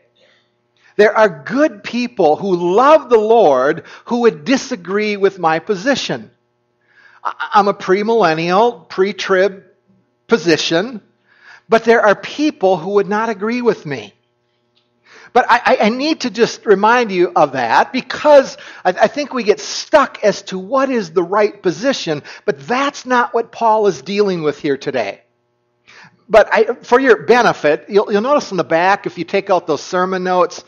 There 0.96 1.14
are 1.14 1.44
good 1.44 1.84
people 1.84 2.38
who 2.38 2.56
love 2.56 3.10
the 3.10 3.20
Lord 3.20 3.84
who 4.06 4.22
would 4.22 4.46
disagree 4.46 5.18
with 5.18 5.40
my 5.40 5.60
position. 5.60 6.32
I'm 7.22 7.68
a 7.68 7.74
premillennial, 7.74 8.88
pre 8.88 9.12
trib 9.12 9.66
position, 10.28 11.02
but 11.68 11.84
there 11.84 12.06
are 12.06 12.16
people 12.16 12.78
who 12.78 12.92
would 12.92 13.10
not 13.10 13.28
agree 13.28 13.62
with 13.62 13.86
me. 13.86 14.14
But 15.34 15.46
I, 15.50 15.78
I, 15.82 15.90
need 15.90 16.22
to 16.22 16.30
just 16.30 16.66
remind 16.66 17.12
you 17.12 17.32
of 17.36 17.54
that 17.54 17.92
because 17.94 18.58
I, 18.84 18.90
I 18.90 19.08
think 19.08 19.34
we 19.34 19.44
get 19.44 19.60
stuck 19.60 20.24
as 20.24 20.42
to 20.44 20.58
what 20.60 20.90
is 20.90 21.12
the 21.12 21.24
right 21.24 21.62
position, 21.62 22.24
but 22.46 22.60
that's 22.68 23.06
not 23.06 23.34
what 23.34 23.52
Paul 23.52 23.88
is 23.88 24.02
dealing 24.02 24.44
with 24.44 24.60
here 24.60 24.78
today. 24.78 25.22
But 26.30 26.50
I, 26.52 26.66
for 26.82 27.00
your 27.00 27.24
benefit, 27.24 27.86
you'll, 27.88 28.12
you'll 28.12 28.22
notice 28.22 28.52
in 28.52 28.58
the 28.58 28.64
back, 28.64 29.06
if 29.06 29.18
you 29.18 29.24
take 29.24 29.50
out 29.50 29.68
those 29.68 29.82
sermon 29.82 30.24
notes, 30.24 30.64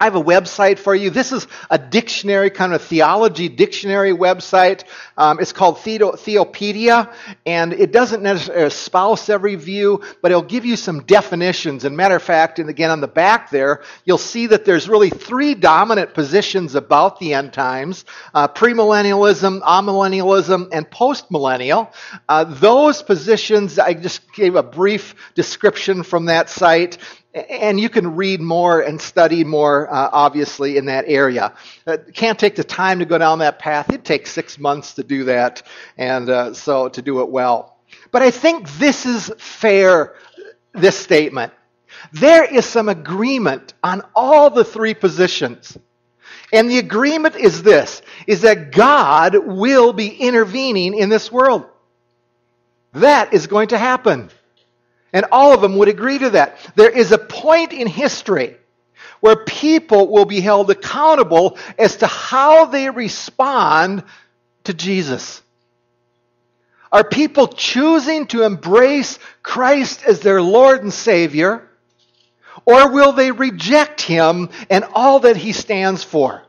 I 0.00 0.04
have 0.04 0.16
a 0.16 0.22
website 0.22 0.78
for 0.78 0.94
you. 0.94 1.10
This 1.10 1.32
is 1.32 1.46
a 1.70 1.78
dictionary, 1.78 2.50
kind 2.50 2.74
of 2.74 2.82
theology 2.82 3.48
dictionary 3.48 4.12
website. 4.12 4.84
Um, 5.16 5.38
it's 5.40 5.52
called 5.52 5.76
Theopedia, 5.76 7.12
and 7.46 7.72
it 7.72 7.92
doesn't 7.92 8.22
necessarily 8.22 8.66
espouse 8.66 9.28
every 9.28 9.54
view, 9.54 10.02
but 10.20 10.30
it'll 10.30 10.42
give 10.42 10.64
you 10.64 10.76
some 10.76 11.04
definitions. 11.04 11.84
And 11.84 11.96
matter 11.96 12.16
of 12.16 12.22
fact, 12.22 12.58
and 12.58 12.68
again 12.68 12.90
on 12.90 13.00
the 13.00 13.08
back 13.08 13.50
there, 13.50 13.82
you'll 14.04 14.18
see 14.18 14.46
that 14.48 14.64
there's 14.64 14.88
really 14.88 15.10
three 15.10 15.54
dominant 15.54 16.12
positions 16.12 16.74
about 16.74 17.18
the 17.18 17.34
end 17.34 17.52
times: 17.52 18.04
uh, 18.34 18.48
premillennialism, 18.48 19.60
amillennialism, 19.60 20.68
and 20.72 20.90
postmillennial. 20.90 21.92
Uh, 22.28 22.44
those 22.44 23.02
positions, 23.02 23.78
I 23.78 23.94
just 23.94 24.32
gave 24.32 24.56
a 24.56 24.62
brief 24.62 25.14
description 25.34 26.02
from 26.02 26.26
that 26.26 26.50
site 26.50 26.98
and 27.34 27.80
you 27.80 27.88
can 27.88 28.14
read 28.14 28.40
more 28.40 28.80
and 28.80 29.00
study 29.00 29.42
more, 29.42 29.92
uh, 29.92 30.08
obviously, 30.12 30.76
in 30.76 30.86
that 30.86 31.04
area. 31.08 31.52
Uh, 31.86 31.96
can't 32.12 32.38
take 32.38 32.54
the 32.54 32.64
time 32.64 33.00
to 33.00 33.04
go 33.04 33.18
down 33.18 33.40
that 33.40 33.58
path. 33.58 33.92
It 33.92 34.04
takes 34.04 34.30
six 34.30 34.58
months 34.58 34.94
to 34.94 35.02
do 35.02 35.24
that, 35.24 35.62
and 35.98 36.30
uh, 36.30 36.54
so 36.54 36.88
to 36.88 37.02
do 37.02 37.20
it 37.20 37.28
well. 37.28 37.76
But 38.10 38.22
I 38.22 38.30
think 38.30 38.70
this 38.74 39.04
is 39.04 39.32
fair, 39.38 40.14
this 40.72 40.96
statement. 40.96 41.52
There 42.12 42.44
is 42.44 42.64
some 42.64 42.88
agreement 42.88 43.74
on 43.82 44.02
all 44.14 44.50
the 44.50 44.64
three 44.64 44.94
positions. 44.94 45.76
And 46.52 46.70
the 46.70 46.78
agreement 46.78 47.34
is 47.34 47.62
this, 47.62 48.02
is 48.28 48.42
that 48.42 48.70
God 48.70 49.36
will 49.36 49.92
be 49.92 50.08
intervening 50.08 50.96
in 50.96 51.08
this 51.08 51.32
world. 51.32 51.66
That 52.92 53.34
is 53.34 53.48
going 53.48 53.68
to 53.68 53.78
happen. 53.78 54.30
And 55.14 55.26
all 55.30 55.54
of 55.54 55.60
them 55.60 55.76
would 55.76 55.88
agree 55.88 56.18
to 56.18 56.30
that. 56.30 56.58
There 56.74 56.90
is 56.90 57.12
a 57.12 57.18
point 57.18 57.72
in 57.72 57.86
history 57.86 58.56
where 59.20 59.36
people 59.36 60.08
will 60.08 60.24
be 60.24 60.40
held 60.40 60.70
accountable 60.70 61.56
as 61.78 61.98
to 61.98 62.08
how 62.08 62.66
they 62.66 62.90
respond 62.90 64.02
to 64.64 64.74
Jesus. 64.74 65.40
Are 66.90 67.04
people 67.04 67.46
choosing 67.46 68.26
to 68.28 68.42
embrace 68.42 69.20
Christ 69.42 70.04
as 70.04 70.18
their 70.18 70.42
Lord 70.42 70.82
and 70.82 70.92
Savior? 70.92 71.68
Or 72.66 72.90
will 72.90 73.12
they 73.12 73.30
reject 73.30 74.00
Him 74.02 74.50
and 74.68 74.84
all 74.94 75.20
that 75.20 75.36
He 75.36 75.52
stands 75.52 76.02
for? 76.02 76.42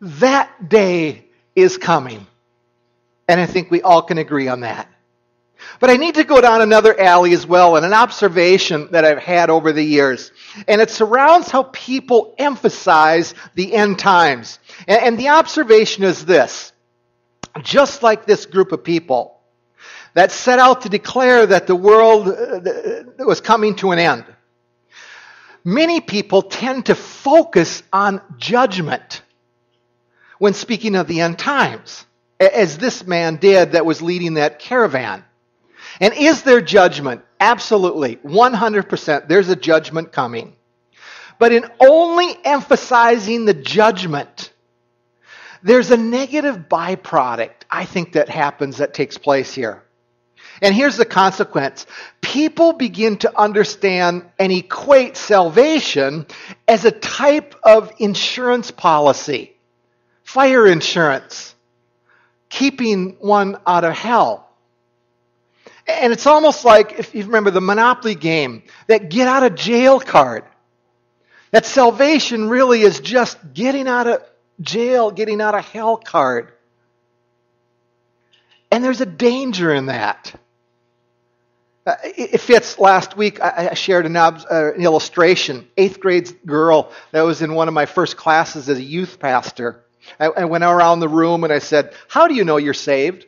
That 0.00 0.68
day 0.68 1.24
is 1.56 1.78
coming. 1.78 2.26
And 3.26 3.40
I 3.40 3.46
think 3.46 3.70
we 3.70 3.80
all 3.80 4.02
can 4.02 4.18
agree 4.18 4.48
on 4.48 4.60
that. 4.60 4.88
But 5.80 5.90
I 5.90 5.96
need 5.96 6.16
to 6.16 6.24
go 6.24 6.40
down 6.40 6.60
another 6.60 6.98
alley 6.98 7.32
as 7.32 7.46
well, 7.46 7.76
and 7.76 7.84
an 7.84 7.92
observation 7.92 8.88
that 8.92 9.04
I've 9.04 9.18
had 9.18 9.50
over 9.50 9.72
the 9.72 9.82
years. 9.82 10.32
And 10.66 10.80
it 10.80 10.90
surrounds 10.90 11.50
how 11.50 11.64
people 11.64 12.34
emphasize 12.38 13.34
the 13.54 13.74
end 13.74 13.98
times. 13.98 14.58
And, 14.86 15.02
and 15.02 15.18
the 15.18 15.28
observation 15.28 16.04
is 16.04 16.24
this 16.24 16.72
just 17.62 18.02
like 18.02 18.24
this 18.24 18.46
group 18.46 18.72
of 18.72 18.84
people 18.84 19.38
that 20.14 20.32
set 20.32 20.58
out 20.58 20.82
to 20.82 20.88
declare 20.88 21.46
that 21.46 21.66
the 21.66 21.76
world 21.76 22.28
uh, 22.28 23.24
was 23.24 23.40
coming 23.40 23.76
to 23.76 23.92
an 23.92 23.98
end, 23.98 24.24
many 25.64 26.00
people 26.00 26.42
tend 26.42 26.86
to 26.86 26.94
focus 26.94 27.82
on 27.92 28.20
judgment 28.36 29.22
when 30.38 30.54
speaking 30.54 30.94
of 30.96 31.06
the 31.08 31.20
end 31.20 31.38
times, 31.38 32.06
as 32.40 32.78
this 32.78 33.06
man 33.06 33.36
did 33.36 33.72
that 33.72 33.84
was 33.84 34.00
leading 34.00 34.34
that 34.34 34.58
caravan. 34.58 35.24
And 36.00 36.14
is 36.14 36.42
there 36.42 36.60
judgment? 36.60 37.22
Absolutely. 37.40 38.16
100%. 38.16 39.28
There's 39.28 39.48
a 39.48 39.56
judgment 39.56 40.12
coming. 40.12 40.56
But 41.38 41.52
in 41.52 41.66
only 41.80 42.36
emphasizing 42.44 43.44
the 43.44 43.54
judgment, 43.54 44.52
there's 45.62 45.90
a 45.90 45.96
negative 45.96 46.68
byproduct, 46.68 47.64
I 47.70 47.84
think, 47.84 48.12
that 48.12 48.28
happens, 48.28 48.78
that 48.78 48.94
takes 48.94 49.18
place 49.18 49.52
here. 49.52 49.82
And 50.60 50.74
here's 50.74 50.96
the 50.96 51.04
consequence 51.04 51.86
people 52.20 52.72
begin 52.72 53.18
to 53.18 53.38
understand 53.38 54.24
and 54.38 54.52
equate 54.52 55.16
salvation 55.16 56.26
as 56.66 56.84
a 56.84 56.90
type 56.90 57.54
of 57.62 57.92
insurance 57.98 58.70
policy, 58.70 59.56
fire 60.24 60.66
insurance, 60.66 61.54
keeping 62.48 63.16
one 63.20 63.58
out 63.66 63.84
of 63.84 63.94
hell. 63.94 64.47
And 65.88 66.12
it's 66.12 66.26
almost 66.26 66.66
like, 66.66 66.98
if 66.98 67.14
you 67.14 67.24
remember 67.24 67.50
the 67.50 67.62
Monopoly 67.62 68.14
game, 68.14 68.62
that 68.88 69.08
get 69.08 69.26
out 69.26 69.42
of 69.42 69.54
jail 69.54 69.98
card. 69.98 70.44
That 71.50 71.64
salvation 71.64 72.50
really 72.50 72.82
is 72.82 73.00
just 73.00 73.38
getting 73.54 73.88
out 73.88 74.06
of 74.06 74.22
jail, 74.60 75.10
getting 75.10 75.40
out 75.40 75.54
of 75.54 75.64
hell 75.64 75.96
card. 75.96 76.52
And 78.70 78.84
there's 78.84 79.00
a 79.00 79.06
danger 79.06 79.72
in 79.72 79.86
that. 79.86 80.38
Uh, 81.86 81.94
it 82.04 82.42
fits. 82.42 82.78
Last 82.78 83.16
week, 83.16 83.40
I 83.40 83.72
shared 83.72 84.04
an, 84.04 84.14
uh, 84.14 84.44
an, 84.50 84.82
illustration. 84.82 85.66
Eighth 85.78 86.00
grade 86.00 86.30
girl 86.44 86.92
that 87.12 87.22
was 87.22 87.40
in 87.40 87.54
one 87.54 87.66
of 87.66 87.72
my 87.72 87.86
first 87.86 88.18
classes 88.18 88.68
as 88.68 88.76
a 88.76 88.82
youth 88.82 89.18
pastor. 89.18 89.82
I, 90.20 90.26
I 90.26 90.44
went 90.44 90.64
around 90.64 91.00
the 91.00 91.08
room 91.08 91.44
and 91.44 91.52
I 91.52 91.60
said, 91.60 91.94
How 92.08 92.28
do 92.28 92.34
you 92.34 92.44
know 92.44 92.58
you're 92.58 92.74
saved? 92.74 93.24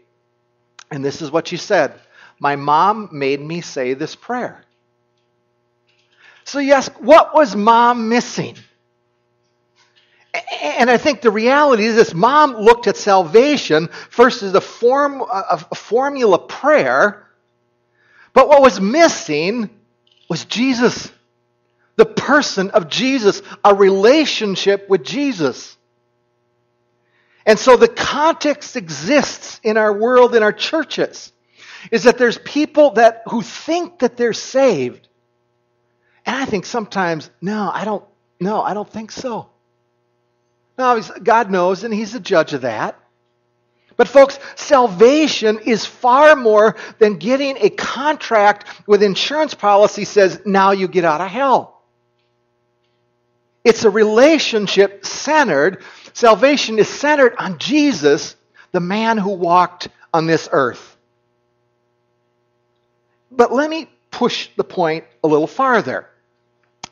And 0.90 1.02
this 1.02 1.22
is 1.22 1.30
what 1.30 1.48
she 1.48 1.56
said 1.56 1.98
my 2.40 2.56
mom 2.56 3.10
made 3.12 3.40
me 3.40 3.60
say 3.60 3.94
this 3.94 4.16
prayer. 4.16 4.64
So 6.44 6.58
ask, 6.58 6.90
what 7.00 7.34
was 7.34 7.54
mom 7.54 8.08
missing? 8.08 8.56
And 10.62 10.90
I 10.90 10.96
think 10.96 11.20
the 11.20 11.30
reality 11.30 11.84
is 11.84 11.94
this 11.94 12.14
mom 12.14 12.56
looked 12.56 12.86
at 12.86 12.96
salvation 12.96 13.88
first 14.08 14.42
as 14.42 14.54
a, 14.54 14.60
form, 14.60 15.22
uh, 15.22 15.60
a 15.70 15.74
formula 15.74 16.38
prayer, 16.38 17.26
but 18.32 18.48
what 18.48 18.62
was 18.62 18.80
missing 18.80 19.70
was 20.28 20.44
Jesus, 20.44 21.12
the 21.96 22.06
person 22.06 22.70
of 22.70 22.88
Jesus, 22.88 23.42
a 23.64 23.74
relationship 23.74 24.88
with 24.88 25.04
Jesus. 25.04 25.76
And 27.44 27.58
so 27.58 27.76
the 27.76 27.88
context 27.88 28.76
exists 28.76 29.60
in 29.62 29.76
our 29.76 29.92
world, 29.92 30.34
in 30.34 30.42
our 30.42 30.52
churches, 30.52 31.32
is 31.90 32.04
that 32.04 32.18
there's 32.18 32.38
people 32.38 32.92
that 32.92 33.22
who 33.28 33.42
think 33.42 34.00
that 34.00 34.16
they're 34.16 34.32
saved. 34.32 35.08
And 36.26 36.36
I 36.36 36.44
think 36.44 36.66
sometimes, 36.66 37.30
no, 37.40 37.70
I 37.72 37.84
don't, 37.84 38.04
no, 38.38 38.62
I 38.62 38.74
don't 38.74 38.88
think 38.88 39.10
so. 39.10 39.48
No, 40.78 41.00
God 41.22 41.50
knows, 41.50 41.84
and 41.84 41.92
He's 41.92 42.12
the 42.12 42.20
judge 42.20 42.52
of 42.52 42.62
that. 42.62 42.98
But, 43.96 44.08
folks, 44.08 44.38
salvation 44.56 45.58
is 45.58 45.84
far 45.84 46.34
more 46.36 46.76
than 46.98 47.16
getting 47.16 47.56
a 47.58 47.68
contract 47.68 48.66
with 48.86 49.02
insurance 49.02 49.52
policy 49.54 50.04
says, 50.04 50.40
now 50.46 50.70
you 50.70 50.88
get 50.88 51.04
out 51.04 51.20
of 51.20 51.28
hell. 51.28 51.82
It's 53.62 53.84
a 53.84 53.90
relationship 53.90 55.04
centered 55.04 55.82
Salvation 56.12 56.78
is 56.78 56.88
centered 56.88 57.34
on 57.38 57.58
Jesus, 57.58 58.36
the 58.72 58.80
man 58.80 59.18
who 59.18 59.30
walked 59.30 59.88
on 60.12 60.26
this 60.26 60.48
earth. 60.52 60.89
But 63.30 63.52
let 63.52 63.70
me 63.70 63.88
push 64.10 64.48
the 64.56 64.64
point 64.64 65.04
a 65.22 65.28
little 65.28 65.46
farther. 65.46 66.06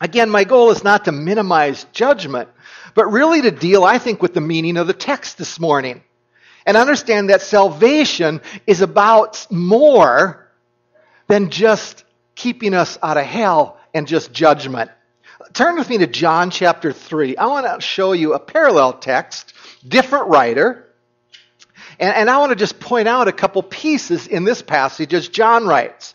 Again, 0.00 0.30
my 0.30 0.44
goal 0.44 0.70
is 0.70 0.84
not 0.84 1.06
to 1.06 1.12
minimize 1.12 1.84
judgment, 1.92 2.48
but 2.94 3.06
really 3.06 3.42
to 3.42 3.50
deal, 3.50 3.84
I 3.84 3.98
think, 3.98 4.22
with 4.22 4.34
the 4.34 4.40
meaning 4.40 4.76
of 4.76 4.86
the 4.86 4.92
text 4.92 5.38
this 5.38 5.58
morning. 5.58 6.02
And 6.64 6.76
understand 6.76 7.30
that 7.30 7.42
salvation 7.42 8.40
is 8.66 8.80
about 8.80 9.46
more 9.50 10.48
than 11.26 11.50
just 11.50 12.04
keeping 12.34 12.74
us 12.74 12.98
out 13.02 13.16
of 13.16 13.24
hell 13.24 13.78
and 13.92 14.06
just 14.06 14.32
judgment 14.32 14.90
turn 15.52 15.76
with 15.76 15.88
me 15.88 15.98
to 15.98 16.06
John 16.06 16.50
chapter 16.50 16.92
3. 16.92 17.36
I 17.36 17.46
want 17.46 17.66
to 17.66 17.80
show 17.80 18.12
you 18.12 18.34
a 18.34 18.38
parallel 18.38 18.94
text, 18.94 19.52
different 19.86 20.28
writer. 20.28 20.86
And, 21.98 22.14
and 22.14 22.30
I 22.30 22.38
want 22.38 22.50
to 22.50 22.56
just 22.56 22.78
point 22.80 23.08
out 23.08 23.28
a 23.28 23.32
couple 23.32 23.62
pieces 23.62 24.26
in 24.26 24.44
this 24.44 24.62
passage 24.62 25.14
as 25.14 25.28
John 25.28 25.66
writes. 25.66 26.14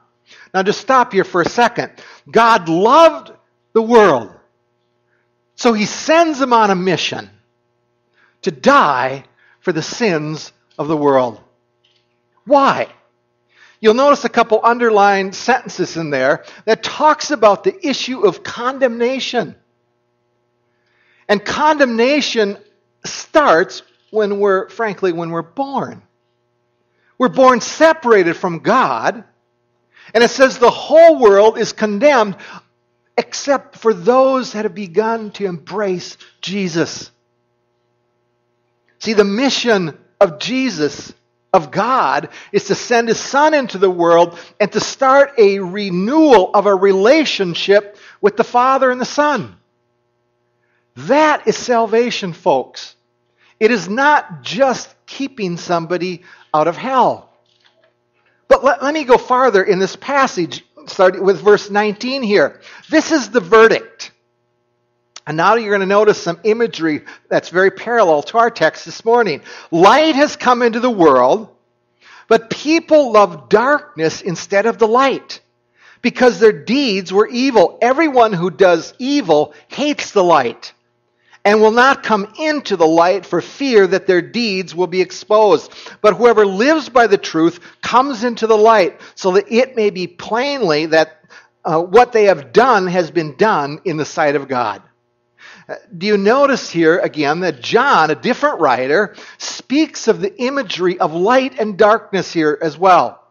Now, 0.53 0.63
just 0.63 0.81
stop 0.81 1.13
here 1.13 1.23
for 1.23 1.41
a 1.41 1.49
second. 1.49 1.91
God 2.29 2.67
loved 2.67 3.31
the 3.73 3.81
world, 3.81 4.31
so 5.55 5.73
he 5.73 5.85
sends 5.85 6.41
him 6.41 6.51
on 6.51 6.71
a 6.71 6.75
mission 6.75 7.29
to 8.41 8.51
die 8.51 9.23
for 9.61 9.71
the 9.71 9.81
sins 9.81 10.51
of 10.77 10.87
the 10.87 10.97
world. 10.97 11.39
Why? 12.45 12.87
You'll 13.79 13.93
notice 13.93 14.25
a 14.25 14.29
couple 14.29 14.59
underlined 14.63 15.33
sentences 15.35 15.97
in 15.97 16.09
there 16.09 16.45
that 16.65 16.83
talks 16.83 17.31
about 17.31 17.63
the 17.63 17.87
issue 17.87 18.25
of 18.25 18.43
condemnation. 18.43 19.55
And 21.27 21.43
condemnation 21.43 22.57
starts 23.05 23.83
when 24.11 24.39
we're, 24.39 24.69
frankly, 24.69 25.13
when 25.13 25.31
we're 25.31 25.41
born. 25.41 26.03
We're 27.17 27.29
born 27.29 27.61
separated 27.61 28.35
from 28.35 28.59
God. 28.59 29.23
And 30.13 30.23
it 30.23 30.29
says 30.29 30.57
the 30.57 30.69
whole 30.69 31.19
world 31.19 31.57
is 31.57 31.73
condemned 31.73 32.35
except 33.17 33.77
for 33.77 33.93
those 33.93 34.53
that 34.53 34.65
have 34.65 34.75
begun 34.75 35.31
to 35.31 35.45
embrace 35.45 36.17
Jesus. 36.41 37.11
See, 38.99 39.13
the 39.13 39.23
mission 39.23 39.97
of 40.19 40.39
Jesus, 40.39 41.13
of 41.53 41.71
God, 41.71 42.29
is 42.51 42.65
to 42.65 42.75
send 42.75 43.07
his 43.07 43.19
son 43.19 43.53
into 43.53 43.77
the 43.77 43.89
world 43.89 44.37
and 44.59 44.71
to 44.71 44.79
start 44.79 45.33
a 45.37 45.59
renewal 45.59 46.51
of 46.53 46.65
a 46.67 46.75
relationship 46.75 47.97
with 48.21 48.37
the 48.37 48.43
Father 48.43 48.91
and 48.91 49.01
the 49.01 49.05
Son. 49.05 49.55
That 50.95 51.47
is 51.47 51.57
salvation, 51.57 52.33
folks. 52.33 52.95
It 53.59 53.71
is 53.71 53.89
not 53.89 54.43
just 54.43 54.93
keeping 55.05 55.57
somebody 55.57 56.23
out 56.53 56.67
of 56.67 56.77
hell. 56.77 57.30
Let, 58.63 58.83
let 58.83 58.93
me 58.93 59.03
go 59.03 59.17
farther 59.17 59.63
in 59.63 59.79
this 59.79 59.95
passage, 59.95 60.65
starting 60.87 61.23
with 61.23 61.41
verse 61.41 61.69
19 61.69 62.23
here. 62.23 62.61
This 62.89 63.11
is 63.11 63.29
the 63.29 63.39
verdict. 63.39 64.11
And 65.27 65.37
now 65.37 65.55
you're 65.55 65.69
going 65.69 65.81
to 65.81 65.85
notice 65.85 66.21
some 66.21 66.39
imagery 66.43 67.03
that's 67.29 67.49
very 67.49 67.71
parallel 67.71 68.23
to 68.23 68.37
our 68.37 68.49
text 68.49 68.85
this 68.85 69.05
morning. 69.05 69.41
Light 69.69 70.15
has 70.15 70.35
come 70.35 70.61
into 70.61 70.79
the 70.79 70.89
world, 70.89 71.49
but 72.27 72.49
people 72.49 73.11
love 73.11 73.49
darkness 73.49 74.21
instead 74.21 74.65
of 74.65 74.77
the 74.77 74.87
light 74.87 75.41
because 76.01 76.39
their 76.39 76.51
deeds 76.51 77.13
were 77.13 77.27
evil. 77.27 77.77
Everyone 77.81 78.33
who 78.33 78.49
does 78.49 78.93
evil 78.97 79.53
hates 79.67 80.11
the 80.11 80.23
light 80.23 80.73
and 81.43 81.59
will 81.59 81.71
not 81.71 82.03
come 82.03 82.31
into 82.39 82.77
the 82.77 82.87
light 82.87 83.25
for 83.25 83.41
fear 83.41 83.87
that 83.87 84.05
their 84.07 84.21
deeds 84.21 84.75
will 84.75 84.87
be 84.87 85.01
exposed. 85.01 85.73
But 86.01 86.15
whoever 86.15 86.45
lives 86.45 86.89
by 86.89 87.07
the 87.07 87.17
truth 87.17 87.59
comes 87.81 88.23
into 88.23 88.47
the 88.47 88.57
light 88.57 88.99
so 89.15 89.31
that 89.31 89.51
it 89.51 89.75
may 89.75 89.89
be 89.89 90.07
plainly 90.07 90.87
that 90.87 91.17
uh, 91.63 91.81
what 91.81 92.11
they 92.11 92.25
have 92.25 92.53
done 92.53 92.87
has 92.87 93.11
been 93.11 93.35
done 93.35 93.81
in 93.85 93.97
the 93.97 94.05
sight 94.05 94.35
of 94.35 94.47
God. 94.47 94.81
Uh, 95.67 95.75
do 95.95 96.07
you 96.07 96.17
notice 96.17 96.69
here 96.69 96.99
again 96.99 97.41
that 97.41 97.61
John, 97.61 98.11
a 98.11 98.15
different 98.15 98.59
writer, 98.59 99.15
speaks 99.37 100.07
of 100.07 100.21
the 100.21 100.41
imagery 100.41 100.99
of 100.99 101.13
light 101.13 101.59
and 101.59 101.77
darkness 101.77 102.31
here 102.31 102.57
as 102.61 102.77
well? 102.77 103.23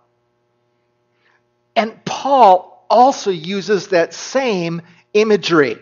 And 1.76 2.04
Paul 2.04 2.86
also 2.88 3.30
uses 3.30 3.88
that 3.88 4.14
same 4.14 4.82
imagery. 5.12 5.78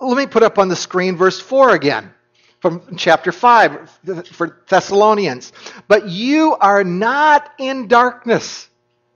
Let 0.00 0.16
me 0.16 0.26
put 0.26 0.42
up 0.42 0.58
on 0.58 0.68
the 0.68 0.76
screen 0.76 1.16
verse 1.16 1.40
4 1.40 1.74
again 1.74 2.12
from 2.60 2.96
chapter 2.96 3.32
5 3.32 4.00
for 4.32 4.62
Thessalonians. 4.68 5.52
But 5.86 6.08
you 6.08 6.56
are 6.56 6.84
not 6.84 7.50
in 7.58 7.88
darkness. 7.88 8.68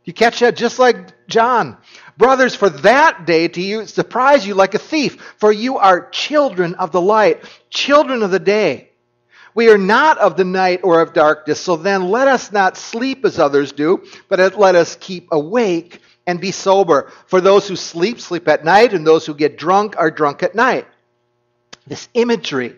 You 0.04 0.12
catch 0.12 0.40
that 0.40 0.56
just 0.56 0.78
like 0.78 1.28
John. 1.28 1.76
Brothers, 2.18 2.54
for 2.54 2.68
that 2.68 3.24
day 3.26 3.48
to 3.48 3.60
you 3.60 3.86
surprise 3.86 4.46
you 4.46 4.54
like 4.54 4.74
a 4.74 4.78
thief, 4.78 5.34
for 5.38 5.52
you 5.52 5.78
are 5.78 6.10
children 6.10 6.74
of 6.74 6.92
the 6.92 7.00
light, 7.00 7.42
children 7.70 8.22
of 8.22 8.30
the 8.30 8.40
day. 8.40 8.90
We 9.54 9.68
are 9.70 9.78
not 9.78 10.18
of 10.18 10.36
the 10.36 10.44
night 10.44 10.80
or 10.82 11.00
of 11.00 11.12
darkness, 11.12 11.60
so 11.60 11.76
then 11.76 12.08
let 12.08 12.26
us 12.26 12.52
not 12.52 12.76
sleep 12.76 13.24
as 13.24 13.38
others 13.38 13.72
do, 13.72 14.04
but 14.28 14.56
let 14.58 14.74
us 14.74 14.96
keep 14.96 15.28
awake 15.30 16.00
and 16.26 16.40
be 16.40 16.52
sober. 16.52 17.10
For 17.26 17.40
those 17.40 17.68
who 17.68 17.76
sleep, 17.76 18.20
sleep 18.20 18.48
at 18.48 18.64
night, 18.64 18.92
and 18.92 19.06
those 19.06 19.26
who 19.26 19.34
get 19.34 19.56
drunk 19.56 19.96
are 19.96 20.10
drunk 20.10 20.42
at 20.42 20.54
night. 20.54 20.86
This 21.86 22.08
imagery, 22.14 22.76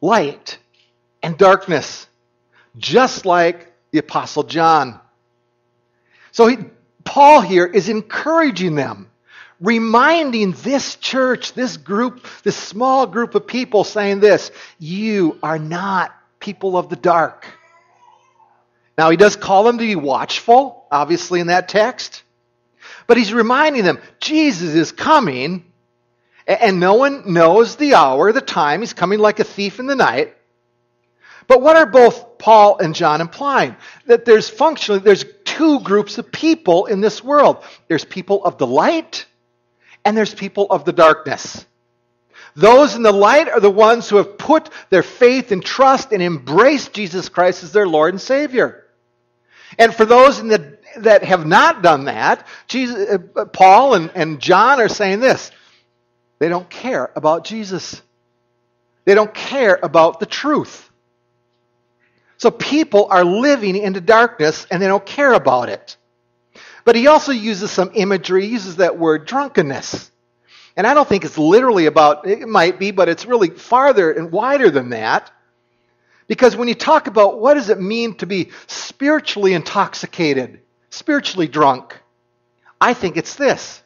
light 0.00 0.58
and 1.22 1.38
darkness, 1.38 2.06
just 2.76 3.24
like 3.24 3.72
the 3.90 3.98
Apostle 3.98 4.44
John. 4.44 5.00
So 6.32 6.46
he, 6.46 6.58
Paul 7.04 7.40
here 7.40 7.66
is 7.66 7.88
encouraging 7.88 8.74
them, 8.74 9.10
reminding 9.60 10.52
this 10.52 10.96
church, 10.96 11.54
this 11.54 11.76
group, 11.76 12.26
this 12.42 12.56
small 12.56 13.06
group 13.06 13.34
of 13.34 13.46
people, 13.46 13.84
saying 13.84 14.20
this 14.20 14.50
You 14.78 15.38
are 15.42 15.58
not 15.58 16.14
people 16.38 16.76
of 16.76 16.90
the 16.90 16.96
dark. 16.96 17.46
Now, 18.96 19.10
he 19.10 19.16
does 19.16 19.36
call 19.36 19.64
them 19.64 19.78
to 19.78 19.84
be 19.84 19.96
watchful, 19.96 20.84
obviously, 20.90 21.40
in 21.40 21.46
that 21.46 21.68
text. 21.68 22.24
But 23.08 23.16
he's 23.16 23.32
reminding 23.32 23.82
them 23.82 23.98
Jesus 24.20 24.74
is 24.74 24.92
coming, 24.92 25.64
and 26.46 26.78
no 26.78 26.94
one 26.94 27.32
knows 27.32 27.74
the 27.74 27.94
hour, 27.94 28.30
the 28.30 28.40
time. 28.40 28.80
He's 28.80 28.92
coming 28.92 29.18
like 29.18 29.40
a 29.40 29.44
thief 29.44 29.80
in 29.80 29.86
the 29.86 29.96
night. 29.96 30.36
But 31.48 31.62
what 31.62 31.76
are 31.76 31.86
both 31.86 32.38
Paul 32.38 32.78
and 32.78 32.94
John 32.94 33.20
implying? 33.20 33.74
That 34.06 34.26
there's 34.26 34.50
functionally 34.50 35.00
there's 35.00 35.24
two 35.44 35.80
groups 35.80 36.18
of 36.18 36.30
people 36.30 36.86
in 36.86 37.00
this 37.00 37.24
world. 37.24 37.64
There's 37.88 38.04
people 38.04 38.44
of 38.44 38.58
the 38.58 38.66
light 38.66 39.26
and 40.04 40.16
there's 40.16 40.34
people 40.34 40.66
of 40.70 40.84
the 40.84 40.92
darkness. 40.92 41.64
Those 42.54 42.94
in 42.94 43.02
the 43.02 43.12
light 43.12 43.48
are 43.48 43.60
the 43.60 43.70
ones 43.70 44.08
who 44.08 44.16
have 44.16 44.36
put 44.36 44.68
their 44.90 45.02
faith 45.02 45.50
and 45.52 45.64
trust 45.64 46.12
and 46.12 46.22
embraced 46.22 46.92
Jesus 46.92 47.28
Christ 47.28 47.62
as 47.62 47.72
their 47.72 47.86
Lord 47.86 48.14
and 48.14 48.20
Savior. 48.20 48.84
And 49.78 49.94
for 49.94 50.04
those 50.04 50.38
in 50.38 50.48
the, 50.48 50.77
that 50.96 51.24
have 51.24 51.46
not 51.46 51.82
done 51.82 52.06
that, 52.06 52.46
Jesus, 52.66 53.20
uh, 53.36 53.44
Paul 53.46 53.94
and, 53.94 54.10
and 54.14 54.40
John 54.40 54.80
are 54.80 54.88
saying 54.88 55.20
this 55.20 55.50
they 56.38 56.48
don't 56.48 56.68
care 56.68 57.10
about 57.16 57.44
Jesus, 57.44 58.00
they 59.04 59.14
don't 59.14 59.32
care 59.34 59.78
about 59.82 60.20
the 60.20 60.26
truth. 60.26 60.88
So 62.36 62.52
people 62.52 63.08
are 63.10 63.24
living 63.24 63.76
into 63.76 64.00
darkness 64.00 64.66
and 64.70 64.80
they 64.80 64.86
don't 64.86 65.04
care 65.04 65.32
about 65.32 65.68
it. 65.68 65.96
But 66.84 66.94
he 66.94 67.08
also 67.08 67.32
uses 67.32 67.70
some 67.70 67.90
imagery, 67.94 68.46
he 68.46 68.52
uses 68.52 68.76
that 68.76 68.98
word 68.98 69.26
drunkenness. 69.26 70.10
And 70.76 70.86
I 70.86 70.94
don't 70.94 71.08
think 71.08 71.24
it's 71.24 71.36
literally 71.36 71.86
about, 71.86 72.28
it 72.28 72.46
might 72.48 72.78
be, 72.78 72.92
but 72.92 73.08
it's 73.08 73.26
really 73.26 73.50
farther 73.50 74.12
and 74.12 74.30
wider 74.30 74.70
than 74.70 74.90
that. 74.90 75.32
Because 76.28 76.54
when 76.54 76.68
you 76.68 76.74
talk 76.76 77.08
about 77.08 77.40
what 77.40 77.54
does 77.54 77.68
it 77.68 77.80
mean 77.80 78.14
to 78.18 78.26
be 78.26 78.50
spiritually 78.68 79.54
intoxicated, 79.54 80.60
spiritually 80.90 81.48
drunk, 81.48 82.00
I 82.80 82.94
think 82.94 83.16
it's 83.16 83.34
this. 83.34 83.82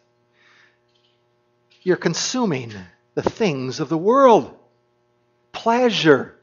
You're 1.83 1.97
consuming 1.97 2.73
the 3.15 3.23
things 3.23 3.81
of 3.81 3.89
the 3.89 3.99
world. 3.99 4.57
Pleasure, 5.53 6.35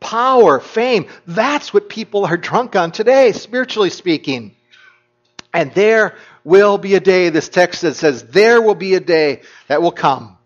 power, 0.00 0.60
fame. 0.60 1.06
That's 1.26 1.72
what 1.72 1.88
people 1.88 2.24
are 2.24 2.36
drunk 2.36 2.76
on 2.76 2.92
today, 2.92 3.32
spiritually 3.32 3.90
speaking. 3.90 4.54
And 5.52 5.72
there 5.72 6.16
will 6.44 6.78
be 6.78 6.94
a 6.94 7.00
day, 7.00 7.28
this 7.28 7.48
text 7.48 7.82
that 7.82 7.96
says, 7.96 8.24
there 8.24 8.60
will 8.62 8.74
be 8.74 8.94
a 8.94 9.00
day 9.00 9.42
that 9.68 9.82
will 9.82 9.92
come 9.92 10.38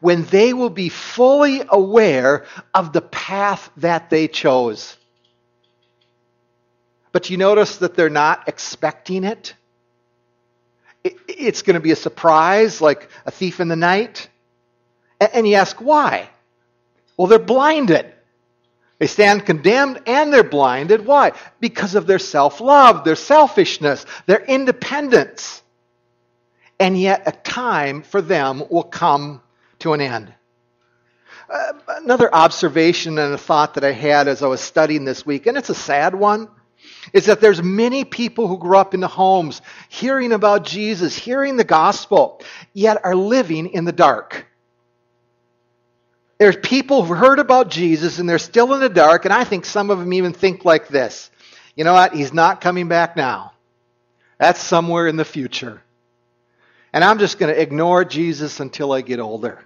when 0.00 0.24
they 0.24 0.52
will 0.52 0.70
be 0.70 0.88
fully 0.88 1.62
aware 1.68 2.44
of 2.74 2.92
the 2.92 3.00
path 3.00 3.70
that 3.78 4.10
they 4.10 4.28
chose. 4.28 4.96
But 7.16 7.30
you 7.30 7.38
notice 7.38 7.78
that 7.78 7.94
they're 7.94 8.10
not 8.10 8.46
expecting 8.46 9.24
it. 9.24 9.54
It's 11.02 11.62
going 11.62 11.72
to 11.72 11.80
be 11.80 11.92
a 11.92 11.96
surprise, 11.96 12.82
like 12.82 13.08
a 13.24 13.30
thief 13.30 13.58
in 13.58 13.68
the 13.68 13.74
night. 13.74 14.28
And 15.18 15.48
you 15.48 15.54
ask 15.54 15.80
why? 15.80 16.28
Well, 17.16 17.26
they're 17.26 17.38
blinded. 17.38 18.12
They 18.98 19.06
stand 19.06 19.46
condemned 19.46 20.02
and 20.06 20.30
they're 20.30 20.44
blinded. 20.44 21.06
Why? 21.06 21.32
Because 21.58 21.94
of 21.94 22.06
their 22.06 22.18
self 22.18 22.60
love, 22.60 23.04
their 23.04 23.16
selfishness, 23.16 24.04
their 24.26 24.44
independence. 24.44 25.62
And 26.78 27.00
yet, 27.00 27.22
a 27.24 27.32
time 27.32 28.02
for 28.02 28.20
them 28.20 28.62
will 28.68 28.82
come 28.82 29.40
to 29.78 29.94
an 29.94 30.02
end. 30.02 30.34
Uh, 31.48 31.72
another 31.88 32.34
observation 32.34 33.18
and 33.18 33.32
a 33.32 33.38
thought 33.38 33.72
that 33.72 33.84
I 33.84 33.92
had 33.92 34.28
as 34.28 34.42
I 34.42 34.48
was 34.48 34.60
studying 34.60 35.06
this 35.06 35.24
week, 35.24 35.46
and 35.46 35.56
it's 35.56 35.70
a 35.70 35.74
sad 35.74 36.14
one, 36.14 36.50
is 37.12 37.26
that 37.26 37.40
there's 37.40 37.62
many 37.62 38.04
people 38.04 38.48
who 38.48 38.58
grew 38.58 38.76
up 38.76 38.94
in 38.94 39.00
the 39.00 39.08
homes 39.08 39.62
hearing 39.88 40.32
about 40.32 40.64
Jesus, 40.64 41.16
hearing 41.16 41.56
the 41.56 41.64
gospel, 41.64 42.42
yet 42.72 43.04
are 43.04 43.14
living 43.14 43.66
in 43.66 43.84
the 43.84 43.92
dark. 43.92 44.46
There's 46.38 46.56
people 46.56 47.02
who've 47.02 47.16
heard 47.16 47.38
about 47.38 47.70
Jesus 47.70 48.18
and 48.18 48.28
they're 48.28 48.38
still 48.38 48.74
in 48.74 48.80
the 48.80 48.88
dark, 48.88 49.24
and 49.24 49.32
I 49.32 49.44
think 49.44 49.64
some 49.64 49.90
of 49.90 49.98
them 49.98 50.12
even 50.12 50.32
think 50.32 50.64
like 50.64 50.88
this 50.88 51.30
you 51.76 51.84
know 51.84 51.92
what? 51.92 52.14
He's 52.14 52.32
not 52.32 52.62
coming 52.62 52.88
back 52.88 53.16
now. 53.16 53.52
That's 54.38 54.60
somewhere 54.60 55.06
in 55.06 55.16
the 55.16 55.24
future. 55.24 55.82
And 56.92 57.04
I'm 57.04 57.18
just 57.18 57.38
going 57.38 57.54
to 57.54 57.60
ignore 57.60 58.04
Jesus 58.04 58.58
until 58.60 58.92
I 58.92 59.02
get 59.02 59.20
older. 59.20 59.62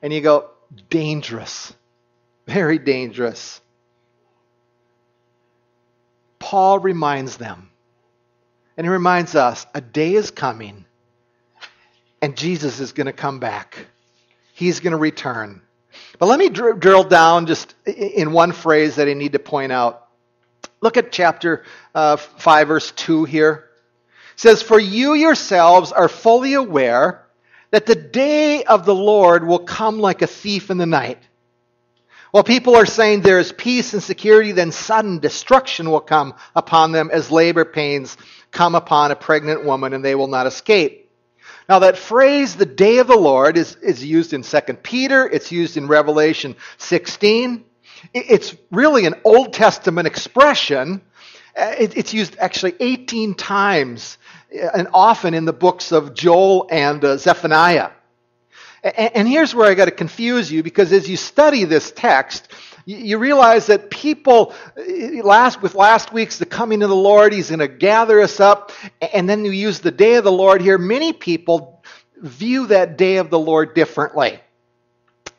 And 0.00 0.12
you 0.12 0.22
go, 0.22 0.50
dangerous. 0.88 1.74
Very 2.46 2.78
dangerous. 2.78 3.60
Paul 6.48 6.78
reminds 6.78 7.36
them, 7.36 7.68
and 8.78 8.86
he 8.86 8.88
reminds 8.88 9.34
us 9.34 9.66
a 9.74 9.82
day 9.82 10.14
is 10.14 10.30
coming, 10.30 10.86
and 12.22 12.38
Jesus 12.38 12.80
is 12.80 12.92
going 12.92 13.04
to 13.06 13.12
come 13.12 13.38
back. 13.38 13.84
He's 14.54 14.80
going 14.80 14.92
to 14.92 14.96
return. 14.96 15.60
But 16.18 16.24
let 16.24 16.38
me 16.38 16.48
dr- 16.48 16.80
drill 16.80 17.04
down 17.04 17.44
just 17.44 17.74
in 17.84 18.32
one 18.32 18.52
phrase 18.52 18.96
that 18.96 19.08
I 19.08 19.12
need 19.12 19.32
to 19.32 19.38
point 19.38 19.72
out. 19.72 20.08
Look 20.80 20.96
at 20.96 21.12
chapter 21.12 21.64
uh, 21.94 22.16
5, 22.16 22.68
verse 22.68 22.92
2 22.92 23.26
here. 23.26 23.68
It 24.32 24.40
says, 24.40 24.62
For 24.62 24.80
you 24.80 25.12
yourselves 25.12 25.92
are 25.92 26.08
fully 26.08 26.54
aware 26.54 27.26
that 27.72 27.84
the 27.84 27.94
day 27.94 28.64
of 28.64 28.86
the 28.86 28.94
Lord 28.94 29.46
will 29.46 29.58
come 29.58 30.00
like 30.00 30.22
a 30.22 30.26
thief 30.26 30.70
in 30.70 30.78
the 30.78 30.86
night. 30.86 31.18
While 32.30 32.44
people 32.44 32.76
are 32.76 32.86
saying 32.86 33.22
there 33.22 33.38
is 33.38 33.52
peace 33.52 33.94
and 33.94 34.02
security, 34.02 34.52
then 34.52 34.70
sudden 34.70 35.18
destruction 35.18 35.90
will 35.90 36.00
come 36.00 36.34
upon 36.54 36.92
them 36.92 37.10
as 37.12 37.30
labor 37.30 37.64
pains 37.64 38.16
come 38.50 38.74
upon 38.74 39.10
a 39.10 39.16
pregnant 39.16 39.64
woman 39.64 39.94
and 39.94 40.04
they 40.04 40.14
will 40.14 40.26
not 40.26 40.46
escape. 40.46 41.10
Now, 41.68 41.80
that 41.80 41.98
phrase, 41.98 42.56
the 42.56 42.66
day 42.66 42.98
of 42.98 43.06
the 43.06 43.16
Lord, 43.16 43.58
is, 43.58 43.76
is 43.76 44.04
used 44.04 44.32
in 44.32 44.42
2 44.42 44.60
Peter, 44.82 45.28
it's 45.28 45.52
used 45.52 45.76
in 45.76 45.86
Revelation 45.86 46.56
16. 46.78 47.64
It's 48.14 48.56
really 48.70 49.06
an 49.06 49.16
Old 49.24 49.52
Testament 49.52 50.06
expression. 50.06 51.02
Uh, 51.56 51.74
it's 51.78 52.14
used 52.14 52.36
actually 52.38 52.74
18 52.78 53.34
times 53.34 54.16
uh, 54.54 54.68
and 54.74 54.88
often 54.94 55.34
in 55.34 55.44
the 55.44 55.52
books 55.52 55.92
of 55.92 56.14
Joel 56.14 56.68
and 56.70 57.04
uh, 57.04 57.16
Zephaniah. 57.16 57.90
And 58.82 59.26
here's 59.26 59.54
where 59.54 59.68
I 59.68 59.74
got 59.74 59.86
to 59.86 59.90
confuse 59.90 60.52
you 60.52 60.62
because 60.62 60.92
as 60.92 61.08
you 61.08 61.16
study 61.16 61.64
this 61.64 61.90
text, 61.90 62.48
you 62.88 63.18
realize 63.18 63.66
that 63.66 63.90
people, 63.90 64.54
uh, 64.76 65.22
last, 65.22 65.60
with 65.60 65.74
last 65.74 66.10
week's 66.10 66.38
the 66.38 66.46
coming 66.46 66.82
of 66.82 66.88
the 66.88 66.96
Lord, 66.96 67.34
He's 67.34 67.50
going 67.50 67.58
to 67.58 67.68
gather 67.68 68.20
us 68.22 68.40
up, 68.40 68.72
and 69.12 69.28
then 69.28 69.44
you 69.44 69.50
use 69.50 69.80
the 69.80 69.90
day 69.90 70.14
of 70.14 70.24
the 70.24 70.32
Lord 70.32 70.62
here. 70.62 70.78
Many 70.78 71.12
people 71.12 71.82
view 72.16 72.68
that 72.68 72.96
day 72.96 73.18
of 73.18 73.28
the 73.28 73.38
Lord 73.38 73.74
differently. 73.74 74.40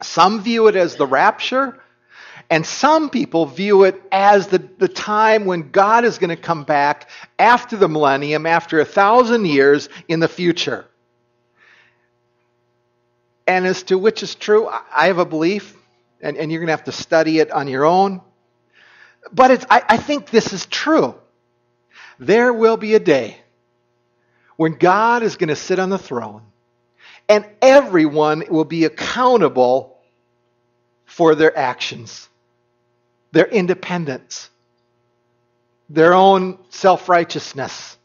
Some 0.01 0.43
view 0.43 0.67
it 0.67 0.75
as 0.75 0.95
the 0.95 1.07
rapture, 1.07 1.81
and 2.51 2.63
some 2.63 3.09
people 3.09 3.47
view 3.47 3.83
it 3.83 3.99
as 4.11 4.47
the, 4.47 4.59
the 4.77 4.87
time 4.87 5.45
when 5.45 5.71
God 5.71 6.05
is 6.05 6.19
going 6.19 6.29
to 6.29 6.41
come 6.41 6.65
back 6.65 7.09
after 7.39 7.77
the 7.77 7.89
millennium, 7.89 8.45
after 8.45 8.79
a 8.79 8.85
thousand 8.85 9.45
years 9.45 9.89
in 10.07 10.19
the 10.19 10.27
future. 10.27 10.85
And 13.49 13.65
as 13.65 13.81
to 13.83 13.97
which 13.97 14.21
is 14.21 14.35
true, 14.35 14.67
I 14.67 15.07
have 15.07 15.17
a 15.17 15.25
belief 15.25 15.75
and, 16.21 16.37
and 16.37 16.51
you're 16.51 16.59
going 16.59 16.67
to 16.67 16.73
have 16.73 16.83
to 16.83 16.91
study 16.91 17.39
it 17.39 17.49
on 17.49 17.67
your 17.67 17.83
own. 17.83 18.21
But 19.31 19.65
I, 19.71 19.81
I 19.89 19.97
think 19.97 20.29
this 20.29 20.53
is 20.53 20.67
true. 20.67 21.15
There 22.19 22.53
will 22.53 22.77
be 22.77 22.93
a 22.93 22.99
day 22.99 23.37
when 24.55 24.73
God 24.73 25.23
is 25.23 25.35
going 25.35 25.47
to 25.47 25.55
sit 25.55 25.79
on 25.79 25.89
the 25.89 25.97
throne 25.97 26.43
and 27.27 27.43
everyone 27.59 28.43
will 28.51 28.65
be 28.65 28.85
accountable 28.85 29.97
for 31.05 31.33
their 31.33 31.57
actions, 31.57 32.29
their 33.31 33.47
independence, 33.47 34.47
their 35.89 36.13
own 36.13 36.59
self 36.69 37.09
righteousness. 37.09 37.97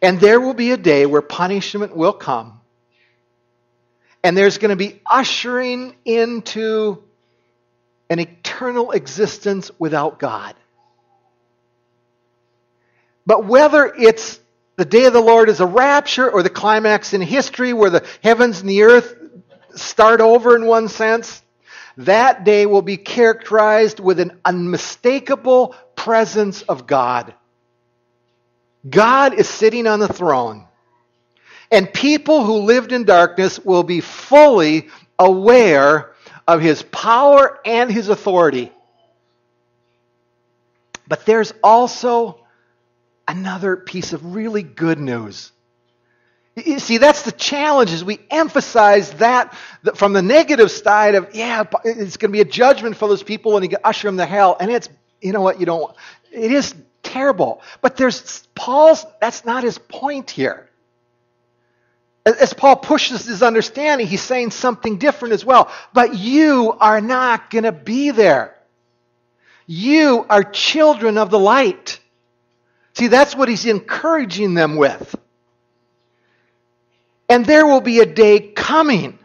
And 0.00 0.20
there 0.20 0.40
will 0.40 0.54
be 0.54 0.70
a 0.70 0.76
day 0.76 1.04
where 1.04 1.20
punishment 1.20 1.96
will 1.96 2.12
come 2.12 2.57
and 4.28 4.36
there's 4.36 4.58
going 4.58 4.68
to 4.68 4.76
be 4.76 5.00
ushering 5.06 5.96
into 6.04 7.02
an 8.10 8.18
eternal 8.18 8.90
existence 8.90 9.70
without 9.78 10.18
God. 10.18 10.54
But 13.24 13.46
whether 13.46 13.86
it's 13.86 14.38
the 14.76 14.84
day 14.84 15.06
of 15.06 15.14
the 15.14 15.22
Lord 15.22 15.48
is 15.48 15.60
a 15.60 15.66
rapture 15.66 16.30
or 16.30 16.42
the 16.42 16.50
climax 16.50 17.14
in 17.14 17.22
history 17.22 17.72
where 17.72 17.88
the 17.88 18.06
heavens 18.22 18.60
and 18.60 18.68
the 18.68 18.82
earth 18.82 19.16
start 19.74 20.20
over 20.20 20.54
in 20.54 20.66
one 20.66 20.88
sense, 20.88 21.42
that 21.96 22.44
day 22.44 22.66
will 22.66 22.82
be 22.82 22.98
characterized 22.98 23.98
with 23.98 24.20
an 24.20 24.38
unmistakable 24.44 25.74
presence 25.96 26.60
of 26.60 26.86
God. 26.86 27.32
God 28.86 29.32
is 29.32 29.48
sitting 29.48 29.86
on 29.86 30.00
the 30.00 30.12
throne. 30.12 30.67
And 31.70 31.92
people 31.92 32.44
who 32.44 32.60
lived 32.60 32.92
in 32.92 33.04
darkness 33.04 33.58
will 33.58 33.82
be 33.82 34.00
fully 34.00 34.88
aware 35.18 36.12
of 36.46 36.60
his 36.60 36.82
power 36.82 37.60
and 37.64 37.90
his 37.90 38.08
authority. 38.08 38.72
But 41.06 41.26
there's 41.26 41.52
also 41.62 42.40
another 43.26 43.76
piece 43.76 44.12
of 44.12 44.34
really 44.34 44.62
good 44.62 44.98
news. 44.98 45.52
You 46.56 46.80
see, 46.80 46.98
that's 46.98 47.22
the 47.22 47.32
challenge 47.32 47.92
is 47.92 48.04
we 48.04 48.18
emphasize 48.30 49.12
that 49.14 49.54
from 49.94 50.12
the 50.12 50.22
negative 50.22 50.70
side 50.70 51.14
of, 51.14 51.34
yeah, 51.34 51.64
it's 51.84 52.16
going 52.16 52.30
to 52.30 52.36
be 52.36 52.40
a 52.40 52.44
judgment 52.44 52.96
for 52.96 53.08
those 53.08 53.22
people 53.22 53.56
and 53.56 53.64
you 53.64 53.68
can 53.68 53.78
usher 53.84 54.08
them 54.08 54.16
to 54.16 54.26
hell. 54.26 54.56
And 54.58 54.70
it's, 54.70 54.88
you 55.20 55.32
know 55.32 55.40
what, 55.40 55.60
you 55.60 55.66
don't, 55.66 55.94
it 56.32 56.50
is 56.50 56.74
terrible. 57.02 57.62
But 57.80 57.96
there's, 57.96 58.46
Paul's, 58.54 59.06
that's 59.20 59.44
not 59.44 59.62
his 59.62 59.78
point 59.78 60.30
here. 60.30 60.67
As 62.28 62.52
Paul 62.52 62.76
pushes 62.76 63.26
his 63.26 63.42
understanding, 63.42 64.06
he's 64.06 64.22
saying 64.22 64.50
something 64.50 64.98
different 64.98 65.34
as 65.34 65.44
well. 65.44 65.70
But 65.92 66.16
you 66.16 66.76
are 66.80 67.00
not 67.00 67.50
going 67.50 67.64
to 67.64 67.72
be 67.72 68.10
there. 68.10 68.54
You 69.66 70.26
are 70.28 70.42
children 70.42 71.18
of 71.18 71.30
the 71.30 71.38
light. 71.38 72.00
See, 72.94 73.06
that's 73.06 73.36
what 73.36 73.48
he's 73.48 73.66
encouraging 73.66 74.54
them 74.54 74.76
with. 74.76 75.14
And 77.28 77.44
there 77.44 77.66
will 77.66 77.82
be 77.82 78.00
a 78.00 78.06
day 78.06 78.40
coming 78.40 79.18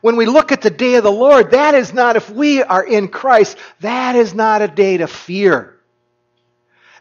when 0.00 0.16
we 0.16 0.26
look 0.26 0.52
at 0.52 0.62
the 0.62 0.70
day 0.70 0.94
of 0.94 1.04
the 1.04 1.12
Lord. 1.12 1.50
That 1.50 1.74
is 1.74 1.92
not, 1.92 2.16
if 2.16 2.30
we 2.30 2.62
are 2.62 2.84
in 2.84 3.08
Christ, 3.08 3.58
that 3.80 4.16
is 4.16 4.34
not 4.34 4.62
a 4.62 4.68
day 4.68 4.96
to 4.96 5.06
fear. 5.06 5.78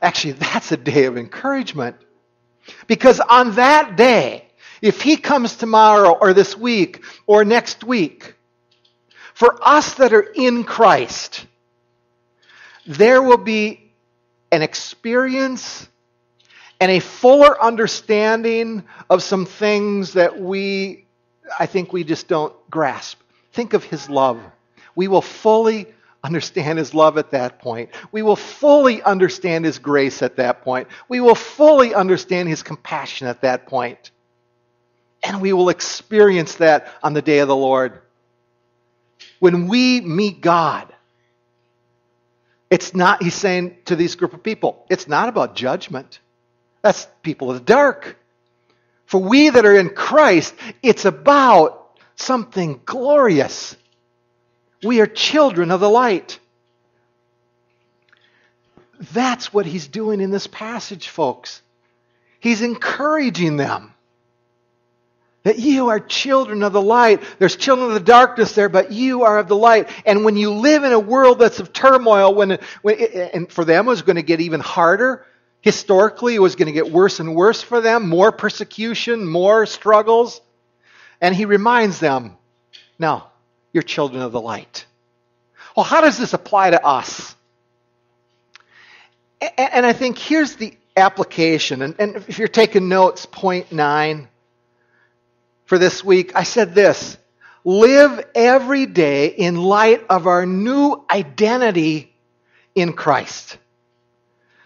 Actually, 0.01 0.33
that's 0.33 0.71
a 0.71 0.77
day 0.77 1.05
of 1.05 1.17
encouragement. 1.17 1.95
Because 2.87 3.19
on 3.19 3.55
that 3.55 3.95
day, 3.95 4.46
if 4.81 5.01
he 5.01 5.17
comes 5.17 5.55
tomorrow 5.55 6.11
or 6.11 6.33
this 6.33 6.57
week 6.57 7.03
or 7.25 7.43
next 7.45 7.83
week, 7.83 8.35
for 9.33 9.57
us 9.61 9.95
that 9.95 10.13
are 10.13 10.31
in 10.35 10.63
Christ, 10.63 11.45
there 12.85 13.21
will 13.21 13.37
be 13.37 13.91
an 14.51 14.61
experience 14.61 15.87
and 16.79 16.91
a 16.91 16.99
fuller 16.99 17.61
understanding 17.61 18.83
of 19.09 19.23
some 19.23 19.45
things 19.45 20.13
that 20.13 20.39
we, 20.39 21.05
I 21.59 21.65
think, 21.65 21.91
we 21.91 22.03
just 22.03 22.27
don't 22.27 22.53
grasp. 22.69 23.19
Think 23.53 23.73
of 23.73 23.83
his 23.83 24.09
love. 24.09 24.39
We 24.95 25.07
will 25.07 25.21
fully 25.21 25.87
understand 26.23 26.79
his 26.79 26.93
love 26.93 27.17
at 27.17 27.31
that 27.31 27.59
point. 27.59 27.89
We 28.11 28.21
will 28.21 28.35
fully 28.35 29.01
understand 29.03 29.65
his 29.65 29.79
grace 29.79 30.21
at 30.21 30.35
that 30.37 30.61
point. 30.63 30.87
We 31.09 31.19
will 31.19 31.35
fully 31.35 31.93
understand 31.93 32.49
his 32.49 32.63
compassion 32.63 33.27
at 33.27 33.41
that 33.41 33.65
point. 33.65 34.11
And 35.23 35.41
we 35.41 35.53
will 35.53 35.69
experience 35.69 36.55
that 36.55 36.87
on 37.03 37.13
the 37.13 37.21
day 37.21 37.39
of 37.39 37.47
the 37.47 37.55
Lord. 37.55 38.01
When 39.39 39.67
we 39.67 40.01
meet 40.01 40.41
God, 40.41 40.93
it's 42.69 42.93
not, 42.93 43.23
he's 43.23 43.33
saying 43.33 43.77
to 43.85 43.95
these 43.95 44.15
group 44.15 44.33
of 44.33 44.43
people, 44.43 44.85
it's 44.89 45.07
not 45.07 45.29
about 45.29 45.55
judgment. 45.55 46.19
That's 46.81 47.07
people 47.23 47.49
of 47.51 47.57
the 47.57 47.63
dark. 47.63 48.17
For 49.05 49.21
we 49.21 49.49
that 49.49 49.65
are 49.65 49.75
in 49.75 49.89
Christ, 49.89 50.53
it's 50.83 51.05
about 51.05 51.97
something 52.15 52.81
glorious. 52.85 53.75
We 54.83 55.01
are 55.01 55.07
children 55.07 55.71
of 55.71 55.79
the 55.79 55.89
light. 55.89 56.39
That's 59.13 59.53
what 59.53 59.65
he's 59.65 59.87
doing 59.87 60.21
in 60.21 60.31
this 60.31 60.47
passage, 60.47 61.07
folks. 61.07 61.61
He's 62.39 62.61
encouraging 62.61 63.57
them 63.57 63.93
that 65.47 65.59
you 65.59 65.87
are 65.87 66.01
children 66.01 66.61
of 66.61 66.73
the 66.73 66.81
light. 66.81 67.23
There's 67.39 67.55
children 67.55 67.87
of 67.87 67.93
the 67.93 68.01
darkness 68.01 68.51
there, 68.51 68.67
but 68.67 68.91
you 68.91 69.23
are 69.23 69.39
of 69.39 69.47
the 69.47 69.55
light. 69.55 69.87
And 70.05 70.25
when 70.25 70.35
you 70.35 70.51
live 70.51 70.83
in 70.83 70.91
a 70.91 70.99
world 70.99 71.39
that's 71.39 71.61
of 71.61 71.71
turmoil, 71.71 72.35
when, 72.35 72.59
when 72.81 72.99
and 72.99 73.49
for 73.49 73.63
them 73.63 73.87
it 73.87 73.89
was 73.89 74.01
going 74.01 74.17
to 74.17 74.23
get 74.23 74.41
even 74.41 74.59
harder. 74.59 75.25
Historically, 75.61 76.35
it 76.35 76.39
was 76.39 76.57
going 76.57 76.65
to 76.65 76.73
get 76.73 76.91
worse 76.91 77.21
and 77.21 77.33
worse 77.33 77.61
for 77.61 77.79
them. 77.79 78.09
More 78.09 78.33
persecution, 78.33 79.25
more 79.25 79.65
struggles. 79.65 80.41
And 81.21 81.33
he 81.33 81.45
reminds 81.45 82.01
them, 82.01 82.35
"Now, 82.99 83.31
you're 83.71 83.83
children 83.83 84.21
of 84.21 84.33
the 84.33 84.41
light. 84.41 84.85
Well, 85.77 85.85
how 85.85 86.01
does 86.01 86.17
this 86.17 86.33
apply 86.33 86.71
to 86.71 86.85
us? 86.85 87.37
And 89.57 89.85
I 89.85 89.93
think 89.93 90.17
here's 90.17 90.57
the 90.57 90.73
application. 90.97 91.81
And 91.83 92.17
if 92.27 92.37
you're 92.37 92.49
taking 92.49 92.89
notes, 92.89 93.25
point 93.25 93.71
nine 93.71 94.27
for 95.67 95.77
this 95.77 96.03
week, 96.03 96.31
I 96.33 96.43
said 96.43 96.73
this 96.73 97.17
live 97.63 98.25
every 98.33 98.85
day 98.85 99.27
in 99.27 99.57
light 99.57 100.05
of 100.09 100.25
our 100.25 100.45
new 100.45 101.03
identity 101.11 102.15
in 102.73 102.93
Christ. 102.93 103.57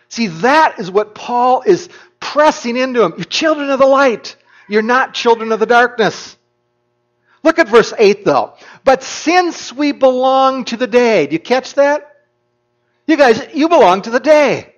See, 0.10 0.28
that 0.28 0.80
is 0.80 0.92
what 0.92 1.16
Paul 1.16 1.64
is 1.66 1.90
pressing 2.20 2.78
into 2.78 3.00
them. 3.00 3.16
You're 3.18 3.26
children 3.26 3.72
of 3.72 3.80
the 3.80 3.88
light. 3.88 4.36
You're 4.70 4.84
not 4.84 5.16
children 5.16 5.52
of 5.52 5.60
the 5.60 5.66
darkness. 5.66 6.38
Look 7.44 7.58
at 7.58 7.68
verse 7.68 7.94
8 7.98 8.24
though. 8.24 8.54
But 8.84 9.02
since 9.02 9.74
we 9.74 9.92
belong 9.94 10.66
to 10.66 10.78
the 10.78 10.88
day, 10.88 11.26
do 11.26 11.34
you 11.34 11.40
catch 11.40 11.74
that? 11.74 12.08
You 13.08 13.18
guys, 13.18 13.42
you 13.54 13.68
belong 13.68 14.04
to 14.04 14.12
the 14.12 14.20
day. 14.20 14.76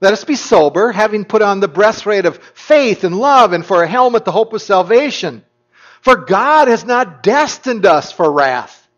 Let 0.00 0.12
us 0.12 0.24
be 0.24 0.34
sober, 0.34 0.90
having 0.90 1.24
put 1.24 1.42
on 1.42 1.60
the 1.60 1.68
breastplate 1.68 2.26
of 2.26 2.42
faith 2.54 3.04
and 3.04 3.16
love, 3.16 3.52
and 3.52 3.64
for 3.64 3.84
a 3.84 3.86
helmet 3.86 4.24
the 4.24 4.32
hope 4.32 4.52
of 4.52 4.60
salvation. 4.60 5.44
For 6.02 6.16
God 6.16 6.68
has 6.68 6.84
not 6.84 7.22
destined 7.22 7.86
us 7.86 8.12
for 8.12 8.30
wrath. 8.30 8.88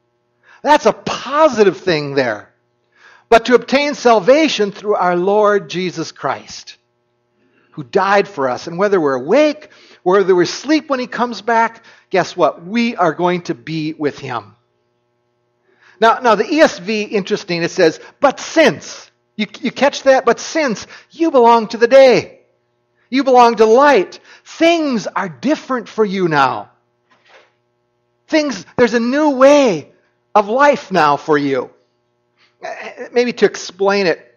That's 0.62 0.86
a 0.86 0.92
positive 0.92 1.76
thing 1.76 2.14
there. 2.14 2.50
But 3.28 3.46
to 3.46 3.54
obtain 3.54 3.94
salvation 3.94 4.72
through 4.72 4.94
our 4.94 5.14
Lord 5.14 5.68
Jesus 5.68 6.12
Christ, 6.12 6.78
who 7.72 7.84
died 7.84 8.26
for 8.26 8.48
us. 8.48 8.66
And 8.66 8.78
whether 8.78 8.98
we're 8.98 9.14
awake, 9.14 9.68
whether 10.02 10.34
we're 10.34 10.42
asleep 10.42 10.88
when 10.88 10.98
he 10.98 11.06
comes 11.06 11.42
back, 11.42 11.84
guess 12.08 12.34
what? 12.34 12.64
We 12.64 12.96
are 12.96 13.12
going 13.12 13.42
to 13.42 13.54
be 13.54 13.92
with 13.92 14.18
him. 14.18 14.56
Now, 16.00 16.20
now 16.20 16.36
the 16.36 16.44
ESV, 16.44 17.10
interesting, 17.10 17.62
it 17.62 17.70
says, 17.70 18.00
but 18.18 18.40
since. 18.40 19.10
You, 19.36 19.46
you 19.60 19.72
catch 19.72 20.04
that? 20.04 20.24
But 20.24 20.40
since 20.40 20.86
you 21.10 21.30
belong 21.30 21.68
to 21.68 21.76
the 21.76 21.88
day, 21.88 22.40
you 23.10 23.24
belong 23.24 23.56
to 23.56 23.66
light, 23.66 24.20
things 24.44 25.06
are 25.06 25.28
different 25.28 25.88
for 25.88 26.04
you 26.04 26.28
now. 26.28 26.70
Things, 28.34 28.66
there's 28.76 28.94
a 28.94 29.00
new 29.00 29.30
way 29.30 29.92
of 30.34 30.48
life 30.48 30.90
now 30.90 31.16
for 31.16 31.38
you. 31.38 31.70
Maybe 33.12 33.32
to 33.32 33.44
explain 33.44 34.08
it, 34.08 34.34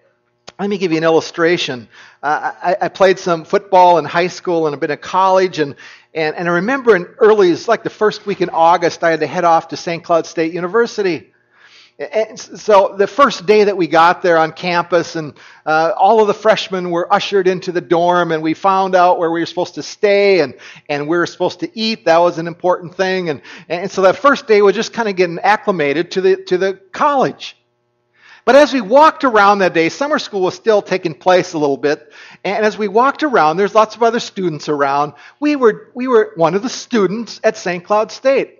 let 0.59 0.69
me 0.69 0.77
give 0.77 0.91
you 0.91 0.99
an 0.99 1.03
illustration. 1.03 1.89
Uh, 2.21 2.51
I, 2.61 2.77
I, 2.79 2.87
played 2.89 3.17
some 3.17 3.43
football 3.43 3.97
in 3.97 4.05
high 4.05 4.27
school 4.27 4.67
and 4.67 4.75
I've 4.75 4.79
been 4.79 4.91
at 4.91 5.01
college, 5.01 5.57
and, 5.57 5.75
and, 6.13 6.35
and 6.35 6.47
I 6.47 6.51
remember 6.51 6.95
in 6.95 7.05
early, 7.17 7.49
it's 7.49 7.67
like 7.67 7.81
the 7.81 7.89
first 7.89 8.27
week 8.27 8.39
in 8.39 8.51
August, 8.51 9.03
I 9.03 9.09
had 9.09 9.21
to 9.21 9.25
head 9.25 9.45
off 9.45 9.69
to 9.69 9.77
St. 9.77 10.03
Cloud 10.03 10.27
State 10.27 10.53
University. 10.53 11.33
And 11.99 12.39
so 12.39 12.93
the 12.95 13.07
first 13.07 13.47
day 13.47 13.63
that 13.63 13.75
we 13.75 13.87
got 13.87 14.21
there 14.21 14.37
on 14.37 14.51
campus, 14.51 15.15
and 15.15 15.33
uh, 15.65 15.93
all 15.97 16.21
of 16.21 16.27
the 16.27 16.33
freshmen 16.33 16.91
were 16.91 17.11
ushered 17.11 17.47
into 17.47 17.71
the 17.71 17.81
dorm, 17.81 18.31
and 18.31 18.43
we 18.43 18.53
found 18.53 18.93
out 18.93 19.17
where 19.17 19.31
we 19.31 19.39
were 19.39 19.47
supposed 19.47 19.75
to 19.75 19.83
stay, 19.83 20.41
and, 20.41 20.53
and 20.89 21.07
we 21.07 21.17
were 21.17 21.25
supposed 21.25 21.61
to 21.61 21.79
eat. 21.79 22.05
That 22.05 22.19
was 22.19 22.37
an 22.37 22.45
important 22.45 22.93
thing. 22.93 23.29
And, 23.29 23.41
and 23.67 23.89
so 23.89 24.03
that 24.03 24.17
first 24.17 24.45
day 24.45 24.61
was 24.61 24.75
just 24.75 24.93
kind 24.93 25.09
of 25.09 25.15
getting 25.15 25.39
acclimated 25.39 26.11
to 26.11 26.21
the, 26.21 26.35
to 26.43 26.59
the 26.59 26.75
college. 26.91 27.57
But 28.45 28.55
as 28.55 28.71
we 28.71 28.79
walked 28.79 29.23
around 29.23 29.59
that 29.59 29.73
day, 29.73 29.89
summer 29.89 30.19
school 30.19 30.41
was 30.41 30.53
still 30.53 30.83
taking 30.83 31.15
place 31.15 31.53
a 31.53 31.57
little 31.57 31.77
bit. 31.77 32.13
And 32.43 32.63
as 32.63 32.77
we 32.77 32.87
walked 32.87 33.23
around, 33.23 33.57
there's 33.57 33.73
lots 33.73 33.95
of 33.95 34.03
other 34.03 34.19
students 34.19 34.69
around. 34.69 35.13
We 35.39 35.55
were, 35.55 35.89
we 35.95 36.07
were 36.07 36.33
one 36.35 36.53
of 36.53 36.61
the 36.61 36.69
students 36.69 37.41
at 37.43 37.57
St. 37.57 37.83
Cloud 37.83 38.11
State. 38.11 38.56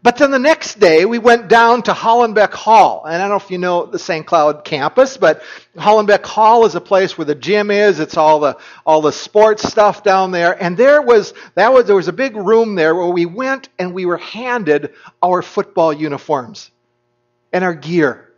But 0.00 0.16
then 0.16 0.30
the 0.30 0.38
next 0.38 0.78
day, 0.78 1.04
we 1.06 1.18
went 1.18 1.48
down 1.48 1.82
to 1.82 1.92
Halenbeck 1.92 2.52
Hall. 2.52 3.04
And 3.04 3.16
I 3.16 3.18
don't 3.18 3.30
know 3.30 3.44
if 3.44 3.50
you 3.50 3.58
know 3.58 3.84
the 3.84 3.98
St. 3.98 4.24
Cloud 4.24 4.64
campus, 4.64 5.16
but 5.16 5.42
Halenbeck 5.76 6.24
Hall 6.24 6.64
is 6.66 6.76
a 6.76 6.80
place 6.80 7.18
where 7.18 7.24
the 7.24 7.34
gym 7.34 7.72
is. 7.72 7.98
It's 7.98 8.16
all 8.16 8.38
the, 8.38 8.58
all 8.86 9.02
the 9.02 9.10
sports 9.10 9.64
stuff 9.64 10.04
down 10.04 10.30
there. 10.30 10.60
And 10.62 10.76
there 10.76 11.02
was, 11.02 11.34
that 11.56 11.72
was, 11.72 11.86
there 11.86 11.96
was 11.96 12.06
a 12.06 12.12
big 12.12 12.36
room 12.36 12.76
there 12.76 12.94
where 12.94 13.08
we 13.08 13.26
went 13.26 13.70
and 13.78 13.92
we 13.92 14.06
were 14.06 14.18
handed 14.18 14.94
our 15.20 15.42
football 15.42 15.92
uniforms 15.92 16.70
and 17.52 17.64
our 17.64 17.74
gear. 17.74 18.32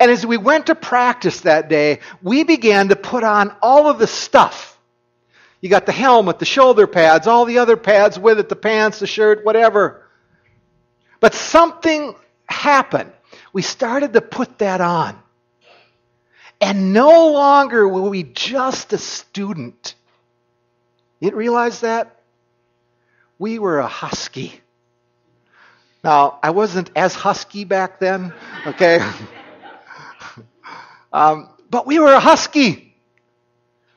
And 0.00 0.10
as 0.10 0.26
we 0.26 0.38
went 0.38 0.66
to 0.66 0.74
practice 0.74 1.42
that 1.42 1.68
day, 1.68 2.00
we 2.20 2.42
began 2.42 2.88
to 2.88 2.96
put 2.96 3.22
on 3.22 3.54
all 3.62 3.88
of 3.88 4.00
the 4.00 4.08
stuff. 4.08 4.76
You 5.60 5.68
got 5.68 5.86
the 5.86 5.92
helmet, 5.92 6.40
the 6.40 6.44
shoulder 6.44 6.88
pads, 6.88 7.28
all 7.28 7.44
the 7.44 7.58
other 7.58 7.76
pads 7.76 8.18
with 8.18 8.40
it, 8.40 8.48
the 8.48 8.56
pants, 8.56 8.98
the 8.98 9.06
shirt, 9.06 9.44
whatever. 9.44 10.02
But 11.22 11.34
something 11.34 12.16
happened. 12.46 13.12
We 13.52 13.62
started 13.62 14.12
to 14.14 14.20
put 14.20 14.58
that 14.58 14.80
on. 14.80 15.16
And 16.60 16.92
no 16.92 17.28
longer 17.28 17.86
were 17.86 18.10
we 18.10 18.24
just 18.24 18.92
a 18.92 18.98
student. 18.98 19.94
You 21.20 21.30
realize 21.30 21.82
that? 21.82 22.20
We 23.38 23.60
were 23.60 23.78
a 23.78 23.86
husky. 23.86 24.60
Now, 26.02 26.40
I 26.42 26.50
wasn't 26.50 26.90
as 26.96 27.14
husky 27.14 27.62
back 27.62 28.00
then, 28.00 28.34
okay? 28.66 28.98
um, 31.12 31.50
but 31.70 31.86
we 31.86 32.00
were 32.00 32.12
a 32.12 32.20
husky. 32.20 32.96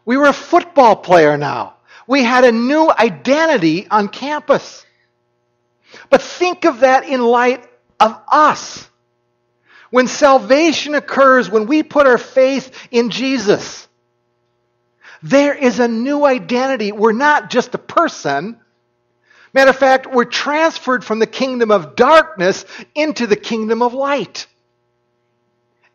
We 0.06 0.16
were 0.16 0.28
a 0.28 0.34
football 0.34 0.96
player 0.96 1.38
now. 1.38 1.78
We 2.06 2.24
had 2.24 2.44
a 2.44 2.52
new 2.52 2.92
identity 2.92 3.88
on 3.90 4.10
campus. 4.10 4.86
But 6.10 6.22
think 6.22 6.66
of 6.66 6.82
that 6.82 7.06
in 7.06 7.22
light 7.22 7.66
of 8.00 8.20
us. 8.32 8.90
When 9.92 10.08
salvation 10.08 10.96
occurs, 10.96 11.50
when 11.50 11.68
we 11.68 11.84
put 11.84 12.08
our 12.08 12.18
faith 12.18 12.72
in 12.92 13.10
Jesus, 13.12 13.88
There 15.24 15.56
is 15.56 15.80
a 15.80 15.88
new 15.88 16.24
identity. 16.26 16.92
We're 16.92 17.14
not 17.14 17.50
just 17.50 17.74
a 17.74 17.80
person. 17.80 18.60
Matter 19.54 19.72
of 19.72 19.78
fact, 19.78 20.08
we're 20.08 20.26
transferred 20.26 21.04
from 21.04 21.20
the 21.20 21.28
kingdom 21.28 21.72
of 21.72 21.96
darkness 21.96 22.66
into 22.94 23.26
the 23.28 23.36
kingdom 23.36 23.82
of 23.82 23.94
light. 23.96 24.48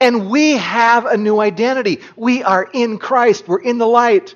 And 0.01 0.31
we 0.31 0.57
have 0.59 1.07
a 1.07 1.17
new 1.17 1.41
identity. 1.41 2.01
We 2.17 2.43
are 2.43 2.69
in 2.73 2.99
Christ. 2.99 3.49
We're 3.49 3.63
in 3.63 3.79
the 3.79 3.87
light. 3.87 4.35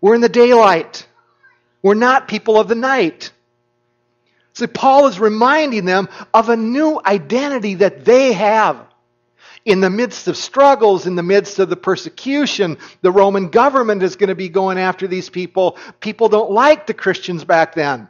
We're 0.00 0.14
in 0.14 0.22
the 0.22 0.28
daylight. 0.30 1.06
We're 1.82 1.94
not 1.94 2.28
people 2.28 2.58
of 2.58 2.68
the 2.68 2.74
night. 2.74 3.32
So 4.52 4.66
Paul 4.66 5.06
is 5.06 5.20
reminding 5.20 5.84
them 5.84 6.08
of 6.34 6.48
a 6.48 6.56
new 6.56 7.00
identity 7.04 7.74
that 7.74 8.04
they 8.04 8.32
have. 8.32 8.86
In 9.64 9.80
the 9.80 9.90
midst 9.90 10.26
of 10.26 10.36
struggles, 10.36 11.06
in 11.06 11.16
the 11.16 11.22
midst 11.22 11.58
of 11.58 11.68
the 11.68 11.76
persecution, 11.76 12.78
the 13.02 13.12
Roman 13.12 13.50
government 13.50 14.02
is 14.02 14.16
going 14.16 14.28
to 14.28 14.34
be 14.34 14.48
going 14.48 14.78
after 14.78 15.06
these 15.06 15.28
people. 15.28 15.76
People 16.00 16.28
don't 16.30 16.50
like 16.50 16.86
the 16.86 16.94
Christians 16.94 17.44
back 17.44 17.74
then. 17.74 18.08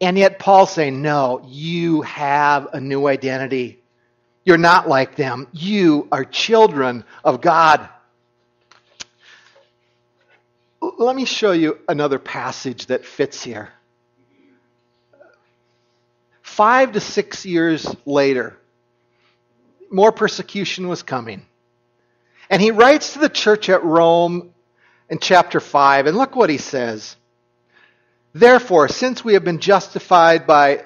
And 0.00 0.16
yet 0.16 0.38
Paul's 0.38 0.72
saying, 0.72 1.00
no, 1.00 1.42
you 1.46 2.02
have 2.02 2.68
a 2.72 2.80
new 2.80 3.08
identity. 3.08 3.82
You're 4.44 4.58
not 4.58 4.88
like 4.88 5.16
them. 5.16 5.48
You 5.52 6.06
are 6.12 6.24
children 6.24 7.04
of 7.24 7.40
God. 7.40 7.88
Let 10.80 11.16
me 11.16 11.24
show 11.24 11.52
you 11.52 11.78
another 11.88 12.18
passage 12.18 12.86
that 12.86 13.04
fits 13.04 13.42
here. 13.42 13.70
Five 16.58 16.94
to 16.94 17.00
six 17.00 17.46
years 17.46 17.86
later, 18.04 18.58
more 19.92 20.10
persecution 20.10 20.88
was 20.88 21.04
coming. 21.04 21.46
And 22.50 22.60
he 22.60 22.72
writes 22.72 23.12
to 23.12 23.20
the 23.20 23.28
church 23.28 23.68
at 23.68 23.84
Rome 23.84 24.52
in 25.08 25.20
chapter 25.20 25.60
5, 25.60 26.06
and 26.06 26.16
look 26.16 26.34
what 26.34 26.50
he 26.50 26.58
says. 26.58 27.14
Therefore, 28.32 28.88
since 28.88 29.24
we 29.24 29.34
have 29.34 29.44
been 29.44 29.60
justified 29.60 30.48
by 30.48 30.82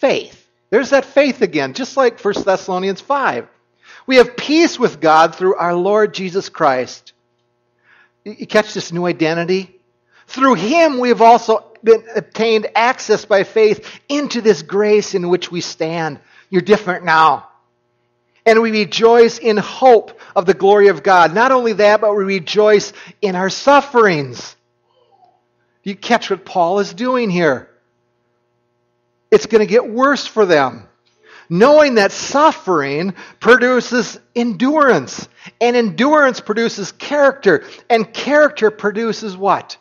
faith, 0.00 0.44
there's 0.70 0.90
that 0.90 1.04
faith 1.04 1.42
again, 1.42 1.74
just 1.74 1.96
like 1.96 2.18
1 2.18 2.42
Thessalonians 2.42 3.00
5. 3.00 3.46
We 4.08 4.16
have 4.16 4.36
peace 4.36 4.80
with 4.80 5.00
God 5.00 5.32
through 5.32 5.54
our 5.54 5.76
Lord 5.76 6.12
Jesus 6.12 6.48
Christ. 6.48 7.12
You 8.24 8.48
catch 8.48 8.74
this 8.74 8.90
new 8.90 9.06
identity? 9.06 9.78
Through 10.26 10.54
him 10.54 10.98
we 10.98 11.10
have 11.10 11.22
also 11.22 11.67
been 11.82 12.04
obtained 12.14 12.68
access 12.74 13.24
by 13.24 13.44
faith 13.44 14.00
into 14.08 14.40
this 14.40 14.62
grace 14.62 15.14
in 15.14 15.28
which 15.28 15.50
we 15.50 15.60
stand. 15.60 16.20
You're 16.50 16.62
different 16.62 17.04
now. 17.04 17.48
And 18.46 18.62
we 18.62 18.70
rejoice 18.70 19.38
in 19.38 19.58
hope 19.58 20.18
of 20.34 20.46
the 20.46 20.54
glory 20.54 20.88
of 20.88 21.02
God. 21.02 21.34
Not 21.34 21.52
only 21.52 21.74
that, 21.74 22.00
but 22.00 22.16
we 22.16 22.24
rejoice 22.24 22.92
in 23.20 23.36
our 23.36 23.50
sufferings. 23.50 24.56
You 25.82 25.94
catch 25.94 26.30
what 26.30 26.44
Paul 26.44 26.80
is 26.80 26.94
doing 26.94 27.30
here? 27.30 27.68
It's 29.30 29.46
going 29.46 29.60
to 29.60 29.70
get 29.70 29.88
worse 29.88 30.26
for 30.26 30.46
them. 30.46 30.88
Knowing 31.50 31.94
that 31.94 32.12
suffering 32.12 33.14
produces 33.40 34.20
endurance, 34.34 35.28
and 35.60 35.76
endurance 35.76 36.40
produces 36.40 36.92
character, 36.92 37.64
and 37.88 38.12
character 38.12 38.70
produces 38.70 39.36
what? 39.36 39.78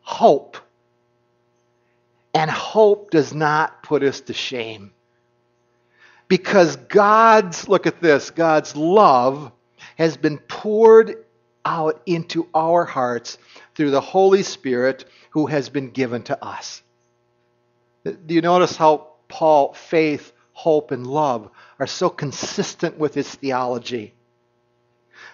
Hope. 0.00 0.56
And 2.34 2.50
hope 2.50 3.10
does 3.10 3.34
not 3.34 3.82
put 3.82 4.02
us 4.02 4.20
to 4.22 4.32
shame. 4.32 4.92
Because 6.28 6.76
God's, 6.76 7.68
look 7.68 7.86
at 7.86 8.02
this, 8.02 8.30
God's 8.30 8.76
love 8.76 9.50
has 9.96 10.16
been 10.16 10.38
poured 10.38 11.24
out 11.64 12.02
into 12.06 12.48
our 12.54 12.84
hearts 12.84 13.38
through 13.74 13.90
the 13.90 14.00
Holy 14.00 14.42
Spirit 14.42 15.04
who 15.30 15.46
has 15.46 15.68
been 15.68 15.90
given 15.90 16.22
to 16.24 16.44
us. 16.44 16.82
Do 18.04 18.34
you 18.34 18.40
notice 18.40 18.76
how 18.76 19.08
Paul, 19.28 19.72
faith, 19.72 20.32
hope, 20.52 20.90
and 20.90 21.06
love 21.06 21.50
are 21.78 21.86
so 21.86 22.08
consistent 22.08 22.98
with 22.98 23.14
his 23.14 23.32
theology? 23.34 24.14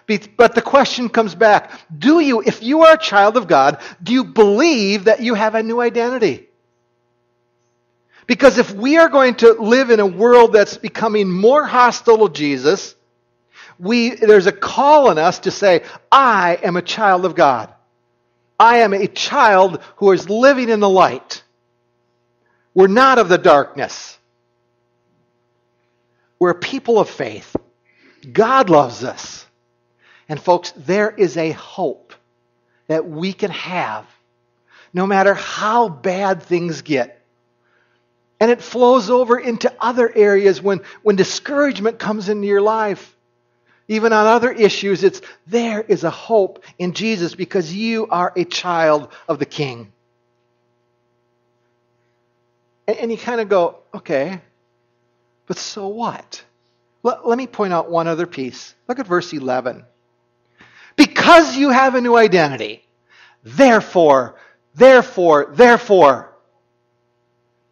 But 0.07 0.53
the 0.53 0.61
question 0.61 1.09
comes 1.09 1.33
back 1.33 1.71
do 1.97 2.19
you, 2.19 2.41
if 2.41 2.61
you 2.61 2.83
are 2.83 2.93
a 2.93 2.97
child 2.97 3.37
of 3.37 3.47
God, 3.47 3.81
do 4.03 4.13
you 4.13 4.23
believe 4.23 5.05
that 5.05 5.21
you 5.21 5.33
have 5.33 5.55
a 5.55 5.63
new 5.63 5.81
identity? 5.81 6.44
Because 8.27 8.57
if 8.57 8.71
we 8.71 8.97
are 8.97 9.09
going 9.09 9.35
to 9.35 9.53
live 9.53 9.91
in 9.91 9.99
a 9.99 10.05
world 10.05 10.53
that's 10.53 10.77
becoming 10.77 11.31
more 11.31 11.65
hostile 11.65 12.27
to 12.27 12.33
Jesus, 12.33 12.95
we, 13.77 14.15
there's 14.15 14.47
a 14.47 14.51
call 14.51 15.09
on 15.09 15.17
us 15.17 15.39
to 15.39 15.51
say, 15.51 15.83
I 16.11 16.57
am 16.63 16.75
a 16.75 16.81
child 16.81 17.25
of 17.25 17.35
God. 17.35 17.73
I 18.59 18.79
am 18.79 18.93
a 18.93 19.07
child 19.07 19.81
who 19.97 20.11
is 20.11 20.29
living 20.29 20.69
in 20.69 20.79
the 20.79 20.89
light. 20.89 21.43
We're 22.73 22.87
not 22.87 23.19
of 23.19 23.29
the 23.29 23.37
darkness. 23.37 24.17
We're 26.39 26.51
a 26.51 26.55
people 26.55 26.99
of 26.99 27.09
faith. 27.09 27.55
God 28.31 28.69
loves 28.69 29.03
us. 29.03 29.45
And 30.27 30.39
folks, 30.39 30.71
there 30.71 31.11
is 31.11 31.37
a 31.37 31.51
hope 31.51 32.13
that 32.87 33.07
we 33.07 33.33
can 33.33 33.51
have 33.51 34.05
no 34.93 35.05
matter 35.05 35.33
how 35.33 35.89
bad 35.89 36.41
things 36.41 36.81
get. 36.81 37.24
And 38.45 38.51
it 38.51 38.61
flows 38.61 39.09
over 39.09 39.39
into 39.39 39.73
other 39.79 40.07
areas 40.15 40.61
when, 40.61 40.81
when 41.01 41.15
discouragement 41.15 41.97
comes 41.97 42.29
into 42.29 42.45
your 42.45 42.61
life. 42.61 43.17
Even 43.87 44.13
on 44.13 44.27
other 44.27 44.51
issues, 44.51 45.03
it's 45.03 45.19
there 45.47 45.81
is 45.81 46.03
a 46.03 46.11
hope 46.11 46.63
in 46.77 46.93
Jesus 46.93 47.33
because 47.33 47.73
you 47.73 48.05
are 48.05 48.31
a 48.35 48.45
child 48.45 49.07
of 49.27 49.39
the 49.39 49.47
King. 49.47 49.91
And, 52.87 52.97
and 52.97 53.11
you 53.11 53.17
kind 53.17 53.41
of 53.41 53.49
go, 53.49 53.79
okay, 53.95 54.39
but 55.47 55.57
so 55.57 55.87
what? 55.87 56.43
Let, 57.01 57.27
let 57.27 57.39
me 57.39 57.47
point 57.47 57.73
out 57.73 57.89
one 57.89 58.05
other 58.05 58.27
piece. 58.27 58.75
Look 58.87 58.99
at 58.99 59.07
verse 59.07 59.33
11. 59.33 59.85
Because 60.95 61.57
you 61.57 61.71
have 61.71 61.95
a 61.95 62.01
new 62.01 62.15
identity, 62.15 62.85
therefore, 63.41 64.35
therefore, 64.75 65.47
therefore, 65.49 66.34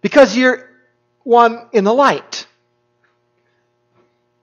because 0.04 0.38
you're 0.38 0.70
one 1.24 1.68
in 1.72 1.84
the 1.84 1.94
light. 1.94 2.46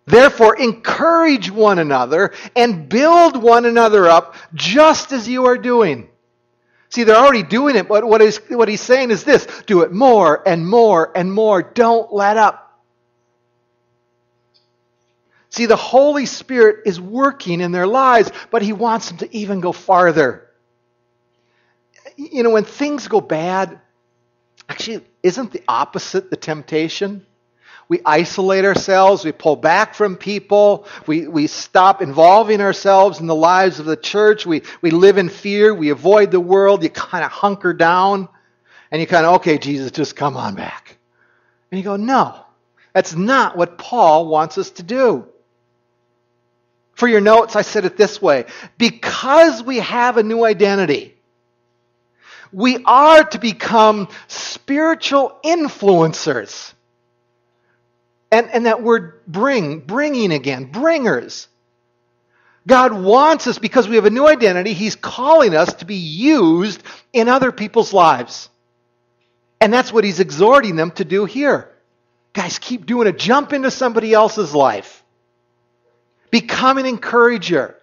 Therefore, 0.06 0.56
encourage 0.56 1.50
one 1.50 1.78
another 1.78 2.32
and 2.56 2.88
build 2.88 3.40
one 3.40 3.64
another 3.64 4.08
up 4.08 4.34
just 4.54 5.12
as 5.12 5.28
you 5.28 5.46
are 5.46 5.56
doing. 5.56 6.08
See, 6.88 7.04
they're 7.04 7.14
already 7.14 7.44
doing 7.44 7.76
it, 7.76 7.86
but 7.86 8.04
what, 8.04 8.20
is, 8.20 8.38
what 8.48 8.68
he's 8.68 8.80
saying 8.80 9.12
is 9.12 9.22
this 9.22 9.46
do 9.66 9.82
it 9.82 9.92
more 9.92 10.42
and 10.48 10.66
more 10.66 11.16
and 11.16 11.32
more. 11.32 11.62
Don't 11.62 12.12
let 12.12 12.36
up. 12.36 12.66
See, 15.50 15.66
the 15.66 15.76
Holy 15.76 16.26
Spirit 16.26 16.82
is 16.86 17.00
working 17.00 17.60
in 17.60 17.70
their 17.70 17.86
lives, 17.86 18.32
but 18.50 18.62
he 18.62 18.72
wants 18.72 19.08
them 19.08 19.18
to 19.18 19.36
even 19.36 19.60
go 19.60 19.72
farther. 19.72 20.48
You 22.16 22.42
know, 22.42 22.50
when 22.50 22.64
things 22.64 23.06
go 23.06 23.20
bad, 23.20 23.80
actually, 24.68 25.04
isn't 25.22 25.52
the 25.52 25.62
opposite 25.68 26.30
the 26.30 26.36
temptation? 26.36 27.26
We 27.88 28.00
isolate 28.06 28.64
ourselves, 28.64 29.24
we 29.24 29.32
pull 29.32 29.56
back 29.56 29.94
from 29.94 30.16
people, 30.16 30.86
we, 31.08 31.26
we 31.26 31.48
stop 31.48 32.02
involving 32.02 32.60
ourselves 32.60 33.18
in 33.18 33.26
the 33.26 33.34
lives 33.34 33.80
of 33.80 33.86
the 33.86 33.96
church, 33.96 34.46
we, 34.46 34.62
we 34.80 34.92
live 34.92 35.18
in 35.18 35.28
fear, 35.28 35.74
we 35.74 35.90
avoid 35.90 36.30
the 36.30 36.38
world, 36.38 36.84
you 36.84 36.88
kind 36.88 37.24
of 37.24 37.32
hunker 37.32 37.72
down, 37.72 38.28
and 38.92 39.00
you 39.00 39.08
kind 39.08 39.26
of, 39.26 39.36
okay, 39.36 39.58
Jesus, 39.58 39.90
just 39.90 40.14
come 40.14 40.36
on 40.36 40.54
back. 40.54 40.98
And 41.70 41.78
you 41.78 41.84
go, 41.84 41.96
no, 41.96 42.38
that's 42.92 43.14
not 43.14 43.56
what 43.56 43.76
Paul 43.76 44.28
wants 44.28 44.56
us 44.56 44.70
to 44.72 44.84
do. 44.84 45.26
For 46.92 47.08
your 47.08 47.20
notes, 47.20 47.56
I 47.56 47.62
said 47.62 47.84
it 47.86 47.96
this 47.96 48.20
way 48.20 48.44
because 48.76 49.62
we 49.62 49.78
have 49.78 50.16
a 50.16 50.22
new 50.22 50.44
identity, 50.44 51.16
we 52.52 52.82
are 52.84 53.24
to 53.24 53.38
become 53.38 54.08
spiritual 54.28 55.38
influencers. 55.44 56.72
And, 58.32 58.48
and 58.50 58.66
that 58.66 58.82
word 58.82 59.20
bring, 59.26 59.80
bringing 59.80 60.32
again, 60.32 60.66
bringers. 60.66 61.48
God 62.66 62.92
wants 62.92 63.46
us 63.46 63.58
because 63.58 63.88
we 63.88 63.96
have 63.96 64.04
a 64.04 64.10
new 64.10 64.26
identity. 64.26 64.72
He's 64.72 64.94
calling 64.94 65.54
us 65.54 65.74
to 65.74 65.84
be 65.84 65.96
used 65.96 66.82
in 67.12 67.28
other 67.28 67.52
people's 67.52 67.92
lives. 67.92 68.48
And 69.60 69.72
that's 69.72 69.92
what 69.92 70.04
he's 70.04 70.20
exhorting 70.20 70.76
them 70.76 70.90
to 70.92 71.04
do 71.04 71.24
here. 71.24 71.70
Guys, 72.32 72.58
keep 72.58 72.86
doing 72.86 73.08
it. 73.08 73.18
Jump 73.18 73.52
into 73.52 73.70
somebody 73.70 74.12
else's 74.12 74.54
life. 74.54 75.02
Become 76.30 76.78
an 76.78 76.86
encourager. 76.86 77.79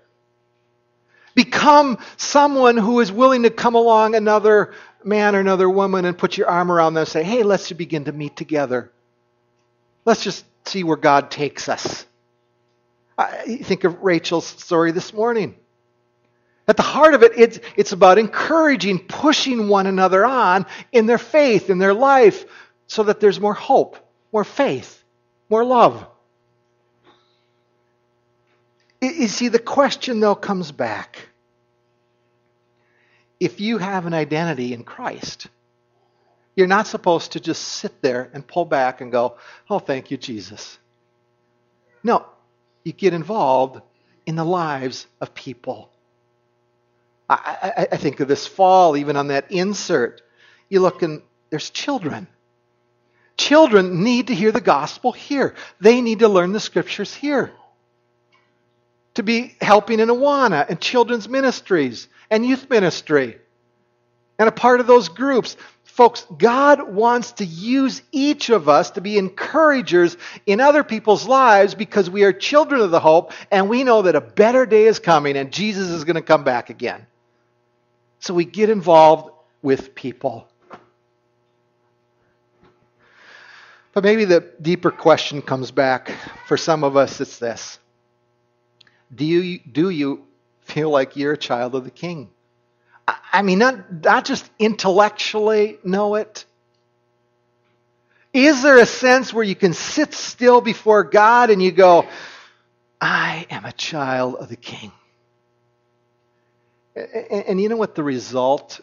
Become 1.38 1.99
someone 2.17 2.77
who 2.77 2.99
is 2.99 3.11
willing 3.11 3.43
to 3.43 3.51
come 3.51 3.75
along 3.75 4.15
another 4.15 4.73
man 5.03 5.35
or 5.35 5.39
another 5.39 5.69
woman 5.69 6.03
and 6.05 6.17
put 6.17 6.35
your 6.35 6.47
arm 6.49 6.71
around 6.71 6.95
them 6.95 7.01
and 7.01 7.07
say, 7.07 7.23
hey, 7.23 7.43
let's 7.43 7.67
just 7.67 7.77
begin 7.77 8.05
to 8.05 8.11
meet 8.11 8.35
together. 8.35 8.91
Let's 10.03 10.23
just 10.23 10.43
see 10.65 10.83
where 10.83 10.97
God 10.97 11.29
takes 11.29 11.69
us. 11.69 12.07
I 13.19 13.57
think 13.57 13.83
of 13.83 14.01
Rachel's 14.01 14.47
story 14.47 14.91
this 14.91 15.13
morning. 15.13 15.55
At 16.67 16.75
the 16.75 16.81
heart 16.81 17.13
of 17.13 17.21
it, 17.21 17.33
it's, 17.35 17.59
it's 17.75 17.91
about 17.91 18.17
encouraging, 18.17 18.97
pushing 18.97 19.67
one 19.67 19.85
another 19.85 20.25
on 20.25 20.65
in 20.91 21.05
their 21.05 21.19
faith, 21.19 21.69
in 21.69 21.77
their 21.77 21.93
life, 21.93 22.45
so 22.88 23.03
that 23.03 23.19
there's 23.19 23.39
more 23.39 23.53
hope, 23.53 23.95
more 24.33 24.43
faith, 24.43 25.03
more 25.51 25.63
love. 25.63 26.03
You 29.01 29.27
see, 29.27 29.49
the 29.49 29.59
question, 29.59 30.19
though, 30.19 30.35
comes 30.35 30.71
back. 30.71 31.29
If 33.39 33.61
you 33.61 33.77
have 33.77 34.05
an 34.07 34.13
identity 34.13 34.73
in 34.73 34.83
Christ, 34.83 35.47
you're 36.55 36.67
not 36.67 36.87
supposed 36.87 37.33
to 37.33 37.39
just 37.39 37.61
sit 37.61 38.01
there 38.01 38.29
and 38.33 38.45
pull 38.45 38.65
back 38.65 39.01
and 39.01 39.11
go, 39.11 39.37
Oh, 39.69 39.77
thank 39.77 40.09
you, 40.09 40.17
Jesus. 40.17 40.79
No, 42.03 42.25
you 42.83 42.93
get 42.93 43.13
involved 43.13 43.81
in 44.25 44.35
the 44.35 44.43
lives 44.45 45.05
of 45.21 45.35
people. 45.35 45.91
I, 47.29 47.73
I, 47.77 47.87
I 47.91 47.97
think 47.97 48.19
of 48.19 48.27
this 48.27 48.47
fall, 48.47 48.97
even 48.97 49.17
on 49.17 49.27
that 49.27 49.51
insert. 49.51 50.21
You 50.69 50.79
look 50.79 51.03
and 51.03 51.21
there's 51.49 51.69
children. 51.69 52.27
Children 53.37 54.03
need 54.03 54.27
to 54.27 54.35
hear 54.35 54.51
the 54.51 54.61
gospel 54.61 55.11
here. 55.11 55.53
They 55.79 56.01
need 56.01 56.19
to 56.19 56.27
learn 56.27 56.53
the 56.53 56.59
scriptures 56.59 57.13
here. 57.13 57.51
To 59.18 59.24
be 59.24 59.55
helping 59.59 59.99
in 59.99 60.09
Awana 60.09 60.70
and 60.70 60.80
children's 60.80 61.28
ministries 61.28 62.07
and 62.30 62.45
youth 62.45 62.70
ministry 62.70 63.39
and 64.38 64.47
a 64.47 64.51
part 64.51 64.80
of 64.80 64.86
those 64.86 65.09
groups. 65.09 65.57
Folks, 65.86 66.28
God 66.38 66.93
wants 66.93 67.32
to 67.32 67.43
use 67.43 68.03
each 68.11 68.51
of 68.51 68.70
us 68.70 68.91
to 68.91 69.01
be 69.01 69.18
encouragers 69.18 70.18
in 70.45 70.61
other 70.61 70.84
people's 70.84 71.28
lives 71.28 71.74
because 71.74 72.11
we 72.11 72.26
are 72.26 72.32
children 72.32 72.80
of 72.80 72.91
the 72.91 72.99
hope 72.99 73.34
and 73.49 73.70
we 73.70 73.84
know 73.84 74.03
that 74.03 74.15
a 74.15 74.22
better 74.22 74.68
day 74.68 74.86
is 74.86 74.99
coming 74.99 75.36
and 75.36 75.51
Jesus 75.51 75.89
is 75.89 76.03
going 76.03 76.18
to 76.18 76.22
come 76.22 76.43
back 76.43 76.70
again. 76.70 77.03
So 78.20 78.36
we 78.36 78.45
get 78.45 78.70
involved 78.70 79.32
with 79.63 79.95
people. 79.95 80.47
But 83.93 84.03
maybe 84.03 84.26
the 84.26 84.41
deeper 84.61 84.91
question 84.91 85.41
comes 85.41 85.72
back 85.72 86.11
for 86.45 86.55
some 86.55 86.84
of 86.84 86.95
us 86.95 87.20
it's 87.20 87.39
this 87.39 87.80
Do 89.14 89.26
you, 89.26 89.60
do 89.60 89.89
you 89.89 90.26
feel 90.62 90.89
like 90.89 91.16
you're 91.16 91.34
a 91.34 91.38
child 91.38 91.76
of 91.76 91.84
the 91.84 91.91
king? 91.91 92.30
I 93.32 93.41
mean, 93.41 93.60
not, 93.60 94.03
not 94.03 94.26
just 94.26 94.49
intellectually 94.60 95.78
know 95.84 96.16
it. 96.16 96.45
Is 98.34 98.62
there 98.64 98.78
a 98.78 98.86
sense 98.86 99.34
where 99.34 99.43
you 99.43 99.55
can 99.55 99.74
sit 99.74 100.14
still 100.14 100.62
before 100.62 101.03
God 101.03 101.49
and 101.49 101.62
you 101.62 101.72
go, 101.72 102.05
I 102.99 103.47
am 103.49 103.66
a 103.66 103.72
child 103.72 104.36
of 104.36 104.49
the 104.49 104.55
king? 104.58 104.91
And, 106.95 107.45
and 107.47 107.62
you 107.62 107.70
know 107.70 107.78
what 107.78 107.95
the 107.95 108.03
result 108.03 108.82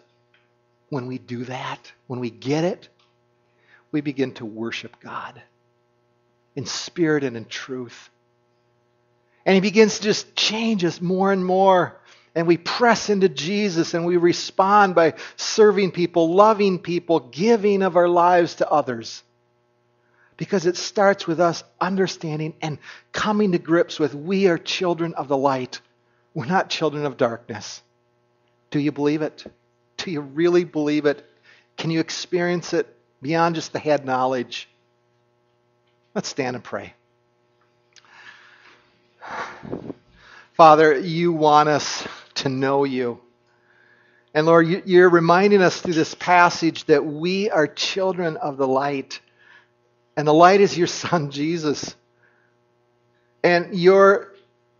when 0.88 1.06
we 1.06 1.18
do 1.18 1.44
that, 1.44 1.92
when 2.06 2.20
we 2.20 2.30
get 2.30 2.64
it? 2.64 2.88
We 3.92 4.00
begin 4.00 4.32
to 4.34 4.46
worship 4.46 4.98
God 5.00 5.40
in 6.56 6.66
spirit 6.66 7.24
and 7.24 7.36
in 7.36 7.44
truth. 7.44 8.10
And 9.46 9.54
He 9.54 9.60
begins 9.60 9.98
to 9.98 10.04
just 10.04 10.34
change 10.34 10.84
us 10.84 11.00
more 11.00 11.32
and 11.32 11.44
more. 11.44 12.00
And 12.34 12.46
we 12.46 12.56
press 12.56 13.10
into 13.10 13.28
Jesus 13.28 13.94
and 13.94 14.04
we 14.04 14.16
respond 14.16 14.94
by 14.94 15.14
serving 15.36 15.92
people, 15.92 16.34
loving 16.34 16.78
people, 16.78 17.20
giving 17.20 17.82
of 17.82 17.96
our 17.96 18.08
lives 18.08 18.56
to 18.56 18.68
others. 18.68 19.22
Because 20.36 20.66
it 20.66 20.76
starts 20.76 21.28
with 21.28 21.38
us 21.38 21.62
understanding 21.80 22.54
and 22.60 22.78
coming 23.12 23.52
to 23.52 23.58
grips 23.58 24.00
with 24.00 24.14
we 24.14 24.48
are 24.48 24.58
children 24.58 25.14
of 25.14 25.28
the 25.28 25.36
light. 25.36 25.80
We're 26.34 26.46
not 26.46 26.70
children 26.70 27.06
of 27.06 27.16
darkness. 27.16 27.82
Do 28.72 28.80
you 28.80 28.90
believe 28.90 29.22
it? 29.22 29.44
Do 29.98 30.10
you 30.10 30.20
really 30.20 30.64
believe 30.64 31.06
it? 31.06 31.24
Can 31.76 31.90
you 31.90 32.00
experience 32.00 32.72
it 32.72 32.92
beyond 33.22 33.54
just 33.54 33.72
the 33.72 33.78
head 33.78 34.04
knowledge? 34.04 34.68
Let's 36.14 36.28
stand 36.28 36.56
and 36.56 36.64
pray. 36.64 36.94
Father, 40.54 40.98
you 40.98 41.32
want 41.32 41.68
us 41.68 42.06
to 42.34 42.48
know 42.48 42.84
you. 42.84 43.20
And 44.34 44.46
Lord, 44.46 44.86
you're 44.86 45.08
reminding 45.10 45.62
us 45.62 45.80
through 45.80 45.94
this 45.94 46.14
passage 46.14 46.84
that 46.86 47.04
we 47.04 47.50
are 47.50 47.66
children 47.66 48.36
of 48.36 48.56
the 48.56 48.66
light. 48.66 49.20
And 50.16 50.26
the 50.26 50.34
light 50.34 50.60
is 50.60 50.76
your 50.76 50.86
son, 50.86 51.30
Jesus. 51.32 51.94
And 53.42 53.78
your 53.78 54.34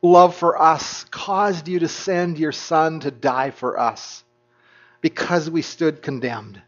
love 0.05 0.37
for 0.37 0.61
us 0.61 1.05
caused 1.05 1.67
you 1.67 1.81
to 1.81 1.89
send 1.89 2.39
your 2.39 2.53
Son 2.53 3.01
to 3.01 3.11
die 3.11 3.51
for 3.51 3.81
us 3.81 4.23
because 5.01 5.51
we 5.51 5.63
stood 5.63 6.03
condemned. 6.03 6.61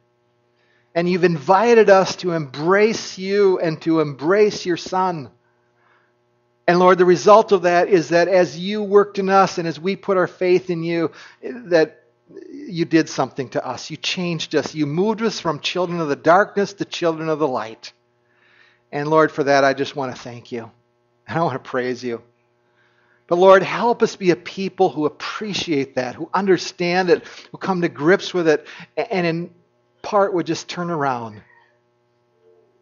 And 0.95 1.09
you've 1.09 1.25
invited 1.25 1.91
us 1.91 2.17
to 2.17 2.33
embrace 2.33 3.19
you 3.19 3.59
and 3.59 3.81
to 3.83 4.01
embrace 4.01 4.65
your 4.65 4.79
Son. 4.79 5.31
And 6.69 6.79
Lord, 6.79 6.99
the 6.99 7.05
result 7.05 7.53
of 7.53 7.63
that 7.63 7.89
is 7.89 8.09
that 8.09 8.29
as 8.29 8.59
you 8.59 8.83
worked 8.83 9.19
in 9.19 9.29
us 9.29 9.59
and 9.59 9.69
as 9.69 9.79
we 9.79 9.95
put 9.95 10.17
our 10.17 10.27
faith 10.27 10.69
in 10.69 10.83
you, 10.83 11.13
that 11.41 12.03
you 12.51 12.85
did 12.85 13.09
something 13.09 13.49
to 13.51 13.65
us. 13.65 13.91
You 13.91 13.97
changed 13.97 14.55
us. 14.57 14.75
You 14.75 14.87
moved 14.87 15.23
us 15.23 15.39
from 15.39 15.61
children 15.61 16.01
of 16.01 16.09
the 16.09 16.17
darkness 16.17 16.73
to 16.75 16.85
children 16.85 17.29
of 17.29 17.39
the 17.39 17.47
light. 17.47 17.93
And 18.91 19.09
Lord, 19.09 19.31
for 19.31 19.45
that, 19.45 19.65
I 19.65 19.75
just 19.75 19.95
want 19.95 20.15
to 20.15 20.21
thank 20.21 20.51
you. 20.51 20.71
And 21.29 21.39
I 21.39 21.43
want 21.43 21.63
to 21.63 21.71
praise 21.71 22.03
you. 22.03 22.23
But 23.29 23.37
Lord, 23.37 23.63
help 23.63 24.03
us 24.03 24.15
be 24.15 24.31
a 24.31 24.37
people 24.37 24.89
who 24.89 25.05
appreciate 25.05 25.97
that, 25.97 26.15
who 26.15 26.31
understand 26.33 27.11
it, 27.11 27.25
who 27.51 27.59
come 27.59 27.83
to 27.83 27.89
grips 27.89 28.33
with 28.33 28.47
it, 28.47 28.67
and 28.97 29.27
in 29.27 29.51
part 30.01 30.33
would 30.33 30.47
just 30.47 30.69
turn 30.69 30.91
around 30.91 31.43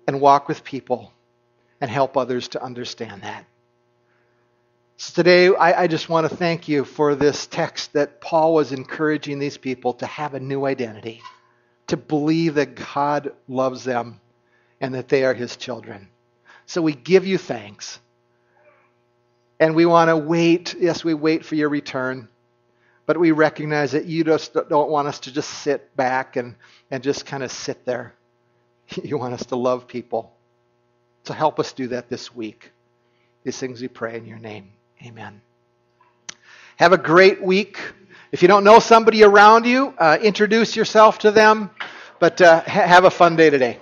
and 0.07 0.21
walk 0.21 0.49
with 0.49 0.63
people 0.63 1.13
and 1.81 1.91
help 1.91 2.19
others 2.19 2.49
to 2.49 2.63
understand 2.63 3.23
that. 3.23 3.47
So 4.97 5.13
today, 5.23 5.49
I, 5.55 5.83
I 5.85 5.87
just 5.89 6.09
want 6.09 6.29
to 6.31 6.37
thank 6.37 6.69
you 6.69 6.85
for 6.85 7.15
this 7.17 7.47
text 7.47 7.95
that 7.95 8.21
Paul 8.21 8.55
was 8.55 8.73
encouraging 8.73 9.39
these 9.41 9.59
people 9.59 9.95
to 9.95 10.07
have 10.07 10.35
a 10.35 10.41
new 10.41 10.67
identity, 10.67 11.23
to 11.89 11.97
believe 11.97 12.55
that 12.55 12.77
God 12.95 13.33
loves 13.49 13.85
them 13.85 14.21
and 14.81 14.95
that 14.95 15.09
they 15.09 15.25
are 15.25 15.35
his 15.35 15.57
children. 15.57 16.09
So 16.67 16.83
we 16.83 16.95
give 16.95 17.27
you 17.27 17.39
thanks. 17.39 17.99
And 19.61 19.75
we 19.75 19.87
want 19.87 20.11
to 20.11 20.17
wait. 20.17 20.75
Yes, 20.79 21.05
we 21.05 21.15
wait 21.15 21.45
for 21.45 21.55
your 21.57 21.69
return. 21.69 22.29
But 23.07 23.19
we 23.19 23.33
recognize 23.33 23.93
that 23.93 24.07
you 24.07 24.25
just 24.25 24.55
don't 24.55 24.91
want 24.91 25.09
us 25.09 25.21
to 25.21 25.33
just 25.33 25.51
sit 25.51 25.95
back 25.97 26.37
and, 26.37 26.55
and 26.91 27.03
just 27.03 27.27
kind 27.27 27.43
of 27.43 27.53
sit 27.53 27.85
there. 27.85 28.15
You 29.05 29.19
want 29.19 29.35
us 29.35 29.47
to 29.47 29.57
love 29.57 29.89
people. 29.89 30.33
So 31.25 31.35
help 31.35 31.59
us 31.61 31.73
do 31.73 31.89
that 31.89 32.09
this 32.11 32.35
week. 32.35 32.71
These 33.45 33.59
things 33.59 33.81
we 33.83 33.89
pray 33.89 34.17
in 34.17 34.27
your 34.27 34.39
name. 34.39 34.73
Amen. 35.03 35.41
Have 36.77 36.93
a 36.93 36.99
great 36.99 37.43
week. 37.43 37.79
If 38.33 38.43
you 38.43 38.49
don't 38.49 38.65
know 38.65 38.81
somebody 38.81 39.23
around 39.25 39.67
you, 39.67 39.95
uh, 39.99 40.19
introduce 40.21 40.77
yourself 40.77 41.19
to 41.21 41.31
them. 41.31 41.71
But 42.19 42.41
uh, 42.41 42.61
ha- 42.63 42.87
have 42.87 43.05
a 43.05 43.11
fun 43.11 43.37
day 43.37 43.51
today. 43.51 43.79